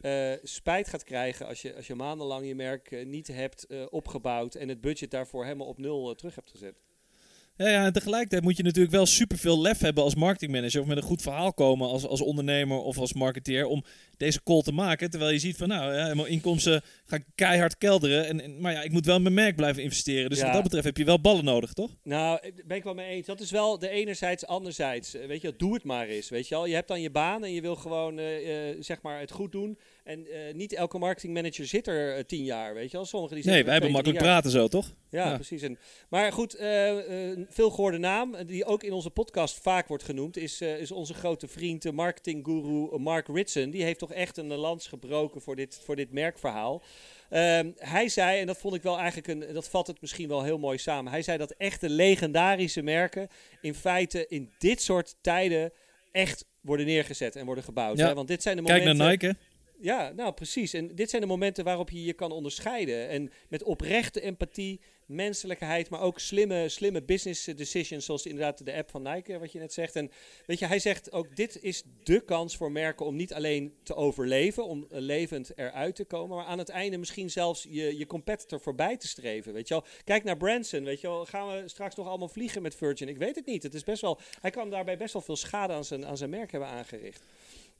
uh, 0.00 0.32
spijt 0.42 0.88
gaat 0.88 1.04
krijgen 1.04 1.46
als 1.46 1.62
je, 1.62 1.74
als 1.74 1.86
je 1.86 1.94
maandenlang 1.94 2.46
je 2.46 2.54
merk 2.54 2.90
uh, 2.90 3.06
niet 3.06 3.26
hebt 3.26 3.66
uh, 3.68 3.82
opgebouwd 3.90 4.54
en 4.54 4.68
het 4.68 4.80
budget 4.80 5.10
daarvoor 5.10 5.44
helemaal 5.44 5.66
op 5.66 5.78
nul 5.78 6.14
terug 6.14 6.34
hebt 6.34 6.50
gezet. 6.50 6.74
Ja, 7.56 7.68
ja, 7.68 7.84
en 7.84 7.92
tegelijkertijd 7.92 8.42
moet 8.42 8.56
je 8.56 8.62
natuurlijk 8.62 8.94
wel 8.94 9.06
superveel 9.06 9.60
lef 9.60 9.78
hebben 9.78 10.04
als 10.04 10.14
marketingmanager 10.14 10.80
of 10.80 10.86
met 10.86 10.96
een 10.96 11.02
goed 11.02 11.22
verhaal 11.22 11.52
komen 11.52 11.88
als, 11.88 12.06
als 12.06 12.20
ondernemer 12.20 12.78
of 12.78 12.98
als 12.98 13.12
marketeer 13.12 13.66
om 13.66 13.84
deze 14.16 14.42
call 14.42 14.62
te 14.62 14.72
maken. 14.72 15.10
Terwijl 15.10 15.32
je 15.32 15.38
ziet 15.38 15.56
van 15.56 15.68
nou, 15.68 15.94
ja, 15.94 16.14
mijn 16.14 16.28
inkomsten 16.28 16.82
gaan 17.04 17.24
keihard 17.34 17.78
kelderen. 17.78 18.24
En, 18.26 18.60
maar 18.60 18.72
ja, 18.72 18.82
ik 18.82 18.92
moet 18.92 19.06
wel 19.06 19.16
in 19.16 19.22
mijn 19.22 19.34
merk 19.34 19.56
blijven 19.56 19.82
investeren. 19.82 20.30
Dus 20.30 20.42
wat 20.42 20.52
dat 20.52 20.62
betreft 20.62 20.84
heb 20.84 20.96
je 20.96 21.04
wel 21.04 21.20
ballen 21.20 21.44
nodig, 21.44 21.72
toch? 21.72 21.90
Nou, 22.02 22.52
ben 22.66 22.76
ik 22.76 22.84
wel 22.84 22.94
mee 22.94 23.08
eens. 23.08 23.26
Dat 23.26 23.40
is 23.40 23.50
wel 23.50 23.78
de 23.78 23.88
enerzijds, 23.88 24.46
anderzijds. 24.46 25.12
Weet 25.12 25.42
je, 25.42 25.54
doe 25.56 25.74
het 25.74 25.84
maar 25.84 26.06
eens. 26.06 26.28
Weet 26.28 26.48
je 26.48 26.54
al, 26.54 26.66
je 26.66 26.74
hebt 26.74 26.88
dan 26.88 27.00
je 27.00 27.10
baan 27.10 27.44
en 27.44 27.52
je 27.52 27.60
wil 27.60 27.76
gewoon 27.76 28.18
uh, 28.18 28.68
uh, 28.70 28.76
zeg 28.80 29.02
maar 29.02 29.20
het 29.20 29.30
goed 29.30 29.52
doen. 29.52 29.78
En 30.04 30.26
uh, 30.26 30.54
niet 30.54 30.72
elke 30.72 30.98
marketingmanager 30.98 31.66
zit 31.66 31.86
er 31.86 32.16
uh, 32.16 32.24
tien 32.24 32.44
jaar, 32.44 32.74
weet 32.74 32.90
je 32.90 32.96
wel. 32.96 33.06
Sommigen 33.06 33.36
die 33.36 33.46
nee, 33.46 33.64
wij 33.64 33.72
hebben 33.72 33.90
makkelijk 33.90 34.22
praten 34.22 34.50
zo, 34.50 34.68
toch? 34.68 34.94
Ja, 35.10 35.28
ja. 35.28 35.34
precies. 35.34 35.62
En, 35.62 35.78
maar 36.08 36.32
goed, 36.32 36.60
uh, 36.60 36.92
veel 37.48 37.70
gehoorde 37.70 37.98
naam, 37.98 38.36
die 38.46 38.64
ook 38.64 38.82
in 38.82 38.92
onze 38.92 39.10
podcast 39.10 39.58
vaak 39.62 39.88
wordt 39.88 40.04
genoemd, 40.04 40.36
is, 40.36 40.60
is 40.60 40.90
onze 40.90 41.14
grote 41.14 41.48
vriend, 41.48 41.92
marketingguru 41.92 42.98
Mark 42.98 43.28
Ritson. 43.28 43.70
Die 43.70 43.82
heeft 43.82 44.00
toch 44.06 44.16
echt 44.16 44.36
een 44.36 44.54
lans 44.54 44.86
gebroken 44.86 45.40
voor 45.40 45.56
dit, 45.56 45.80
voor 45.84 45.96
dit 45.96 46.12
merkverhaal. 46.12 46.82
Um, 47.30 47.74
hij 47.78 48.08
zei, 48.08 48.40
en 48.40 48.46
dat 48.46 48.58
vond 48.58 48.74
ik 48.74 48.82
wel 48.82 48.98
eigenlijk 48.98 49.28
een, 49.28 49.54
dat 49.54 49.68
vat 49.68 49.86
het 49.86 50.00
misschien 50.00 50.28
wel 50.28 50.42
heel 50.42 50.58
mooi 50.58 50.78
samen. 50.78 51.12
Hij 51.12 51.22
zei 51.22 51.38
dat 51.38 51.50
echte 51.50 51.90
legendarische 51.90 52.82
merken 52.82 53.28
in 53.60 53.74
feite 53.74 54.26
in 54.28 54.52
dit 54.58 54.82
soort 54.82 55.16
tijden 55.20 55.72
echt 56.12 56.44
worden 56.60 56.86
neergezet 56.86 57.36
en 57.36 57.46
worden 57.46 57.64
gebouwd. 57.64 57.98
Ja. 57.98 58.06
Hè? 58.06 58.14
Want 58.14 58.28
dit 58.28 58.42
zijn 58.42 58.56
de 58.56 58.62
momenten. 58.62 58.96
Kijk 58.96 58.98
naar 58.98 59.10
Nike. 59.10 59.36
Ja, 59.80 60.12
nou 60.12 60.32
precies. 60.32 60.72
En 60.72 60.94
dit 60.94 61.10
zijn 61.10 61.22
de 61.22 61.28
momenten 61.28 61.64
waarop 61.64 61.90
je 61.90 62.04
je 62.04 62.12
kan 62.12 62.32
onderscheiden. 62.32 63.08
En 63.08 63.30
met 63.48 63.62
oprechte 63.62 64.20
empathie, 64.20 64.80
menselijkheid, 65.06 65.88
maar 65.88 66.00
ook 66.00 66.18
slimme, 66.18 66.68
slimme 66.68 67.02
business 67.02 67.44
decisions, 67.44 68.04
zoals 68.04 68.26
inderdaad 68.26 68.64
de 68.64 68.74
app 68.74 68.90
van 68.90 69.02
Nike, 69.02 69.38
wat 69.38 69.52
je 69.52 69.58
net 69.58 69.72
zegt. 69.72 69.96
En 69.96 70.10
weet 70.46 70.58
je, 70.58 70.66
hij 70.66 70.78
zegt 70.78 71.12
ook: 71.12 71.36
dit 71.36 71.62
is 71.62 71.82
de 72.02 72.20
kans 72.20 72.56
voor 72.56 72.72
merken 72.72 73.06
om 73.06 73.16
niet 73.16 73.34
alleen 73.34 73.74
te 73.82 73.94
overleven, 73.94 74.66
om 74.66 74.86
levend 74.88 75.58
eruit 75.58 75.96
te 75.96 76.04
komen, 76.04 76.36
maar 76.36 76.46
aan 76.46 76.58
het 76.58 76.68
einde 76.68 76.98
misschien 76.98 77.30
zelfs 77.30 77.66
je, 77.68 77.98
je 77.98 78.06
competitor 78.06 78.60
voorbij 78.60 78.96
te 78.96 79.08
streven. 79.08 79.52
Weet 79.52 79.68
je 79.68 79.74
wel? 79.74 79.84
Kijk 80.04 80.24
naar 80.24 80.36
Branson. 80.36 80.84
Weet 80.84 81.00
je 81.00 81.08
wel, 81.08 81.24
gaan 81.24 81.48
we 81.48 81.68
straks 81.68 81.94
nog 81.94 82.06
allemaal 82.06 82.28
vliegen 82.28 82.62
met 82.62 82.74
Virgin? 82.74 83.08
Ik 83.08 83.18
weet 83.18 83.36
het 83.36 83.46
niet. 83.46 83.62
Het 83.62 83.74
is 83.74 83.84
best 83.84 84.02
wel, 84.02 84.18
hij 84.40 84.50
kan 84.50 84.70
daarbij 84.70 84.96
best 84.96 85.12
wel 85.12 85.22
veel 85.22 85.36
schade 85.36 85.72
aan 85.72 85.84
zijn, 85.84 86.06
aan 86.06 86.16
zijn 86.16 86.30
merk 86.30 86.50
hebben 86.50 86.68
aangericht. 86.68 87.24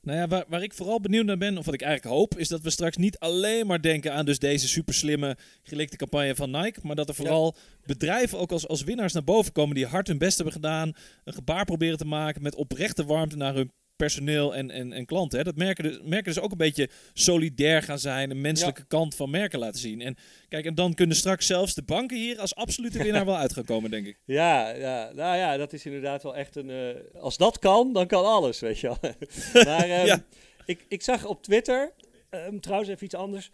Nou 0.06 0.18
ja, 0.18 0.28
waar, 0.28 0.44
waar, 0.48 0.62
ik 0.62 0.74
vooral 0.74 1.00
benieuwd 1.00 1.24
naar 1.24 1.38
ben, 1.38 1.58
of 1.58 1.64
wat 1.64 1.74
ik 1.74 1.82
eigenlijk 1.82 2.14
hoop, 2.16 2.38
is 2.38 2.48
dat 2.48 2.60
we 2.60 2.70
straks 2.70 2.96
niet 2.96 3.18
alleen 3.18 3.66
maar 3.66 3.82
denken 3.82 4.12
aan 4.12 4.24
dus 4.24 4.38
deze 4.38 4.68
super 4.68 4.94
slimme 4.94 5.36
gelikte 5.62 5.96
campagne 5.96 6.34
van 6.34 6.50
Nike, 6.50 6.80
maar 6.82 6.96
dat 6.96 7.08
er 7.08 7.14
vooral 7.14 7.56
bedrijven 7.86 8.38
ook 8.38 8.52
als, 8.52 8.68
als 8.68 8.82
winnaars 8.82 9.12
naar 9.12 9.24
boven 9.24 9.52
komen 9.52 9.74
die 9.74 9.86
hard 9.86 10.06
hun 10.06 10.18
best 10.18 10.36
hebben 10.36 10.54
gedaan, 10.54 10.92
een 11.24 11.32
gebaar 11.32 11.64
proberen 11.64 11.98
te 11.98 12.04
maken 12.04 12.42
met 12.42 12.54
oprechte 12.54 13.04
warmte 13.04 13.36
naar 13.36 13.54
hun 13.54 13.72
personeel 13.96 14.54
en, 14.54 14.70
en, 14.70 14.92
en 14.92 15.06
klanten. 15.06 15.38
Hè. 15.38 15.44
Dat 15.44 15.56
merken 15.56 15.84
dus, 15.84 15.98
merken 16.02 16.34
dus 16.34 16.42
ook 16.42 16.50
een 16.50 16.56
beetje 16.56 16.88
solidair 17.12 17.82
gaan 17.82 17.98
zijn, 17.98 18.30
een 18.30 18.40
menselijke 18.40 18.84
kant 18.86 19.14
van 19.14 19.30
merken 19.30 19.58
laten 19.58 19.80
zien. 19.80 20.00
En 20.00 20.16
kijk, 20.48 20.64
en 20.64 20.74
dan 20.74 20.94
kunnen 20.94 21.16
straks 21.16 21.46
zelfs 21.46 21.74
de 21.74 21.82
banken 21.82 22.16
hier 22.16 22.38
als 22.38 22.54
absolute 22.54 23.02
winnaar 23.02 23.24
wel 23.32 23.36
uit 23.36 23.52
gaan 23.52 23.64
komen, 23.64 23.90
denk 23.90 24.06
ik. 24.06 24.18
Ja, 24.24 24.68
ja, 24.68 25.10
nou 25.14 25.36
ja, 25.36 25.56
dat 25.56 25.72
is 25.72 25.86
inderdaad 25.86 26.22
wel 26.22 26.36
echt 26.36 26.56
een. 26.56 26.68
Uh, 26.68 27.22
als 27.22 27.36
dat 27.36 27.58
kan, 27.58 27.92
dan 27.92 28.06
kan 28.06 28.24
alles, 28.24 28.60
weet 28.60 28.78
je 28.78 28.86
wel. 28.86 28.98
maar 29.64 30.00
um, 30.00 30.06
ja. 30.06 30.24
ik, 30.64 30.84
ik 30.88 31.02
zag 31.02 31.24
op 31.24 31.42
Twitter, 31.42 31.92
um, 32.30 32.60
trouwens 32.60 32.90
even 32.90 33.04
iets 33.04 33.14
anders. 33.14 33.50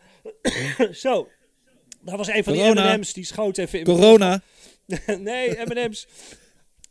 Zo, 0.93 1.29
daar 2.01 2.17
was 2.17 2.29
een 2.29 2.45
van 2.45 2.55
Corona. 2.55 2.83
die 2.83 2.93
M&M's 2.93 3.13
die 3.13 3.25
schoot 3.25 3.59
even 3.59 3.79
in. 3.79 3.85
Corona. 3.85 4.43
nee, 5.19 5.57
M&M's. 5.67 6.07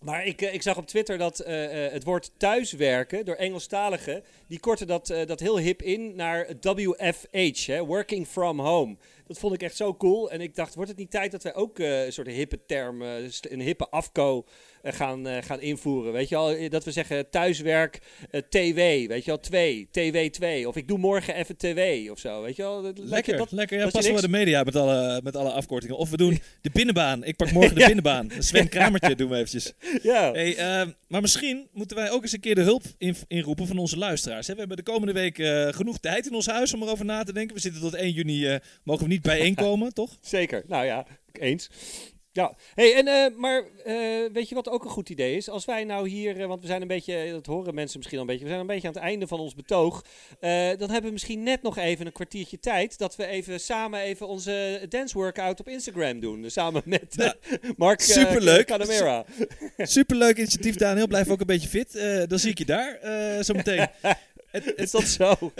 Maar 0.03 0.25
ik, 0.25 0.41
ik 0.41 0.61
zag 0.61 0.77
op 0.77 0.87
Twitter 0.87 1.17
dat 1.17 1.43
uh, 1.47 1.85
uh, 1.85 1.91
het 1.91 2.03
woord 2.03 2.31
thuiswerken 2.37 3.25
door 3.25 3.35
Engelstaligen, 3.35 4.23
die 4.47 4.59
korten 4.59 4.87
dat, 4.87 5.07
dat 5.25 5.39
heel 5.39 5.57
hip 5.57 5.81
in 5.81 6.15
naar 6.15 6.47
WFH, 6.61 7.65
hè, 7.65 7.85
Working 7.85 8.27
From 8.27 8.59
Home. 8.59 8.95
Dat 9.31 9.39
vond 9.39 9.53
ik 9.53 9.63
echt 9.63 9.75
zo 9.75 9.95
cool. 9.95 10.31
En 10.31 10.41
ik 10.41 10.55
dacht, 10.55 10.75
wordt 10.75 10.89
het 10.89 10.99
niet 10.99 11.11
tijd 11.11 11.31
dat 11.31 11.43
wij 11.43 11.55
ook 11.55 11.79
een 11.79 12.13
soort 12.13 12.27
hippe 12.27 12.65
term, 12.65 13.01
een 13.01 13.61
hippe 13.61 13.89
afko 13.89 14.45
gaan, 14.83 15.27
gaan 15.43 15.61
invoeren? 15.61 16.13
Weet 16.13 16.29
je 16.29 16.35
al, 16.35 16.69
dat 16.69 16.83
we 16.83 16.91
zeggen 16.91 17.29
thuiswerk 17.29 17.99
TW, 18.49 18.75
weet 18.75 19.25
je 19.25 19.31
wel, 19.31 19.39
2, 19.39 19.87
TW 19.91 20.17
2. 20.17 20.67
Of 20.67 20.75
ik 20.75 20.87
doe 20.87 20.97
morgen 20.97 21.35
even 21.35 21.57
TW 21.57 22.11
of 22.11 22.19
zo, 22.19 22.41
weet 22.41 22.55
je 22.55 22.61
wel. 22.61 22.93
Lekker, 22.95 23.37
dat, 23.37 23.51
lekker. 23.51 23.77
Ja, 23.77 23.89
passen 23.89 24.15
we 24.15 24.21
de 24.21 24.27
media 24.27 24.63
met 24.63 24.75
alle, 24.75 25.21
met 25.23 25.35
alle 25.35 25.51
afkortingen. 25.51 25.97
Of 25.97 26.09
we 26.09 26.17
doen 26.17 26.39
de 26.61 26.69
binnenbaan. 26.73 27.23
Ik 27.23 27.35
pak 27.35 27.51
morgen 27.51 27.73
de 27.75 27.79
ja. 27.85 27.85
binnenbaan. 27.85 28.29
Sven 28.39 28.69
Kramertje 28.75 29.15
doen 29.15 29.29
we 29.29 29.35
eventjes. 29.35 29.73
Ja. 30.01 30.31
Hey, 30.31 30.81
uh, 30.81 30.87
maar 31.07 31.21
misschien 31.21 31.67
moeten 31.73 31.97
wij 31.97 32.11
ook 32.11 32.21
eens 32.21 32.33
een 32.33 32.39
keer 32.39 32.55
de 32.55 32.61
hulp 32.61 32.83
in, 32.97 33.15
inroepen 33.27 33.67
van 33.67 33.77
onze 33.77 33.97
luisteraars. 33.97 34.47
Hè? 34.47 34.53
We 34.53 34.59
hebben 34.59 34.77
de 34.77 34.83
komende 34.83 35.13
week 35.13 35.35
genoeg 35.75 35.99
tijd 35.99 36.25
in 36.25 36.33
ons 36.33 36.47
huis 36.47 36.73
om 36.73 36.83
erover 36.83 37.05
na 37.05 37.23
te 37.23 37.33
denken. 37.33 37.55
We 37.55 37.61
zitten 37.61 37.81
tot 37.81 37.93
1 37.93 38.11
juni, 38.11 38.59
mogen 38.83 39.03
we 39.03 39.09
niet 39.09 39.20
bijeenkomen, 39.21 39.93
toch? 40.01 40.17
Zeker, 40.21 40.63
nou 40.67 40.85
ja, 40.85 41.05
eens. 41.31 41.69
Ja, 42.33 42.55
hey, 42.73 42.95
en, 42.95 43.07
uh, 43.07 43.39
maar 43.39 43.63
uh, 43.85 44.31
weet 44.33 44.49
je 44.49 44.55
wat 44.55 44.69
ook 44.69 44.83
een 44.83 44.89
goed 44.89 45.09
idee 45.09 45.35
is? 45.35 45.49
Als 45.49 45.65
wij 45.65 45.83
nou 45.83 46.09
hier, 46.09 46.39
uh, 46.39 46.45
want 46.45 46.61
we 46.61 46.67
zijn 46.67 46.81
een 46.81 46.87
beetje, 46.87 47.31
dat 47.31 47.45
horen 47.45 47.73
mensen 47.73 47.97
misschien 47.97 48.19
al 48.19 48.23
een 48.23 48.29
beetje, 48.29 48.43
we 48.43 48.49
zijn 48.49 48.61
een 48.61 48.67
beetje 48.67 48.87
aan 48.87 48.93
het 48.93 49.03
einde 49.03 49.27
van 49.27 49.39
ons 49.39 49.55
betoog. 49.55 50.03
dan 50.39 50.89
hebben 50.89 51.03
we 51.03 51.11
misschien 51.11 51.43
net 51.43 51.61
nog 51.61 51.77
even 51.77 52.05
een 52.05 52.11
kwartiertje 52.11 52.59
tijd 52.59 52.97
dat 52.97 53.15
we 53.15 53.25
even 53.25 53.59
samen 53.59 53.99
even 53.99 54.27
onze 54.27 54.85
dance 54.89 55.17
workout 55.17 55.59
op 55.59 55.67
Instagram 55.67 56.19
doen. 56.19 56.49
Samen 56.49 56.81
met 56.85 57.33
Mark 57.77 58.01
Superleuk. 58.01 58.65
Canamera. 58.65 59.25
Superleuk 59.77 60.37
initiatief, 60.37 60.75
Daniel. 60.75 61.07
Blijf 61.07 61.29
ook 61.29 61.39
een 61.39 61.45
beetje 61.45 61.69
fit. 61.69 61.91
dan 62.29 62.39
zie 62.39 62.51
ik 62.51 62.57
je 62.57 62.65
daar 62.65 62.99
zometeen. 63.43 63.87
Het, 64.65 64.73
is 64.75 64.91
dat 64.91 65.03
zo? 65.03 65.35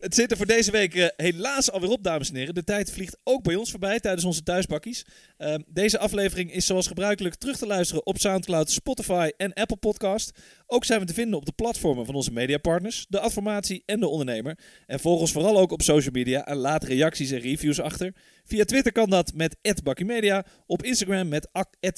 Het 0.00 0.14
zit 0.14 0.30
er 0.30 0.36
voor 0.36 0.46
deze 0.46 0.70
week 0.70 0.94
uh, 0.94 1.06
helaas 1.16 1.70
alweer 1.70 1.90
op, 1.90 2.04
dames 2.04 2.28
en 2.28 2.36
heren. 2.36 2.54
De 2.54 2.64
tijd 2.64 2.92
vliegt 2.92 3.18
ook 3.24 3.42
bij 3.42 3.54
ons 3.54 3.70
voorbij 3.70 4.00
tijdens 4.00 4.24
onze 4.24 4.42
thuispakkies. 4.42 5.04
Uh, 5.38 5.54
deze 5.66 5.98
aflevering 5.98 6.52
is 6.52 6.66
zoals 6.66 6.86
gebruikelijk 6.86 7.34
terug 7.34 7.56
te 7.56 7.66
luisteren 7.66 8.06
op 8.06 8.18
Soundcloud, 8.18 8.70
Spotify 8.70 9.30
en 9.36 9.52
Apple 9.52 9.76
Podcast. 9.76 10.30
Ook 10.66 10.84
zijn 10.84 11.00
we 11.00 11.06
te 11.06 11.14
vinden 11.14 11.38
op 11.38 11.46
de 11.46 11.52
platformen 11.52 12.06
van 12.06 12.14
onze 12.14 12.32
mediapartners, 12.32 13.06
de 13.08 13.20
Adformatie 13.20 13.82
en 13.86 14.00
de 14.00 14.08
Ondernemer. 14.08 14.58
En 14.86 15.00
volg 15.00 15.20
ons 15.20 15.32
vooral 15.32 15.58
ook 15.58 15.72
op 15.72 15.82
social 15.82 16.12
media 16.12 16.46
en 16.46 16.56
laat 16.56 16.84
reacties 16.84 17.30
en 17.30 17.40
reviews 17.40 17.80
achter. 17.80 18.14
Via 18.44 18.64
Twitter 18.64 18.92
kan 18.92 19.10
dat 19.10 19.32
met 19.34 19.56
@bakkymedia, 19.82 20.44
op 20.66 20.82
Instagram 20.82 21.28
met 21.28 21.48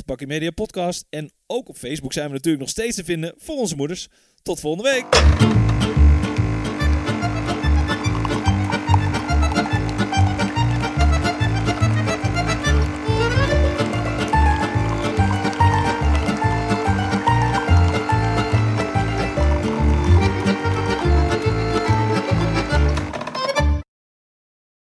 @bakkymediapodcast 0.04 1.06
en 1.10 1.30
ook 1.46 1.68
op 1.68 1.76
Facebook 1.76 2.12
zijn 2.12 2.26
we 2.26 2.32
natuurlijk 2.32 2.62
nog 2.62 2.70
steeds 2.70 2.96
te 2.96 3.04
vinden 3.04 3.34
voor 3.36 3.56
onze 3.56 3.76
moeders. 3.76 4.08
Tot 4.42 4.60
volgende 4.60 4.90
week. 4.90 5.71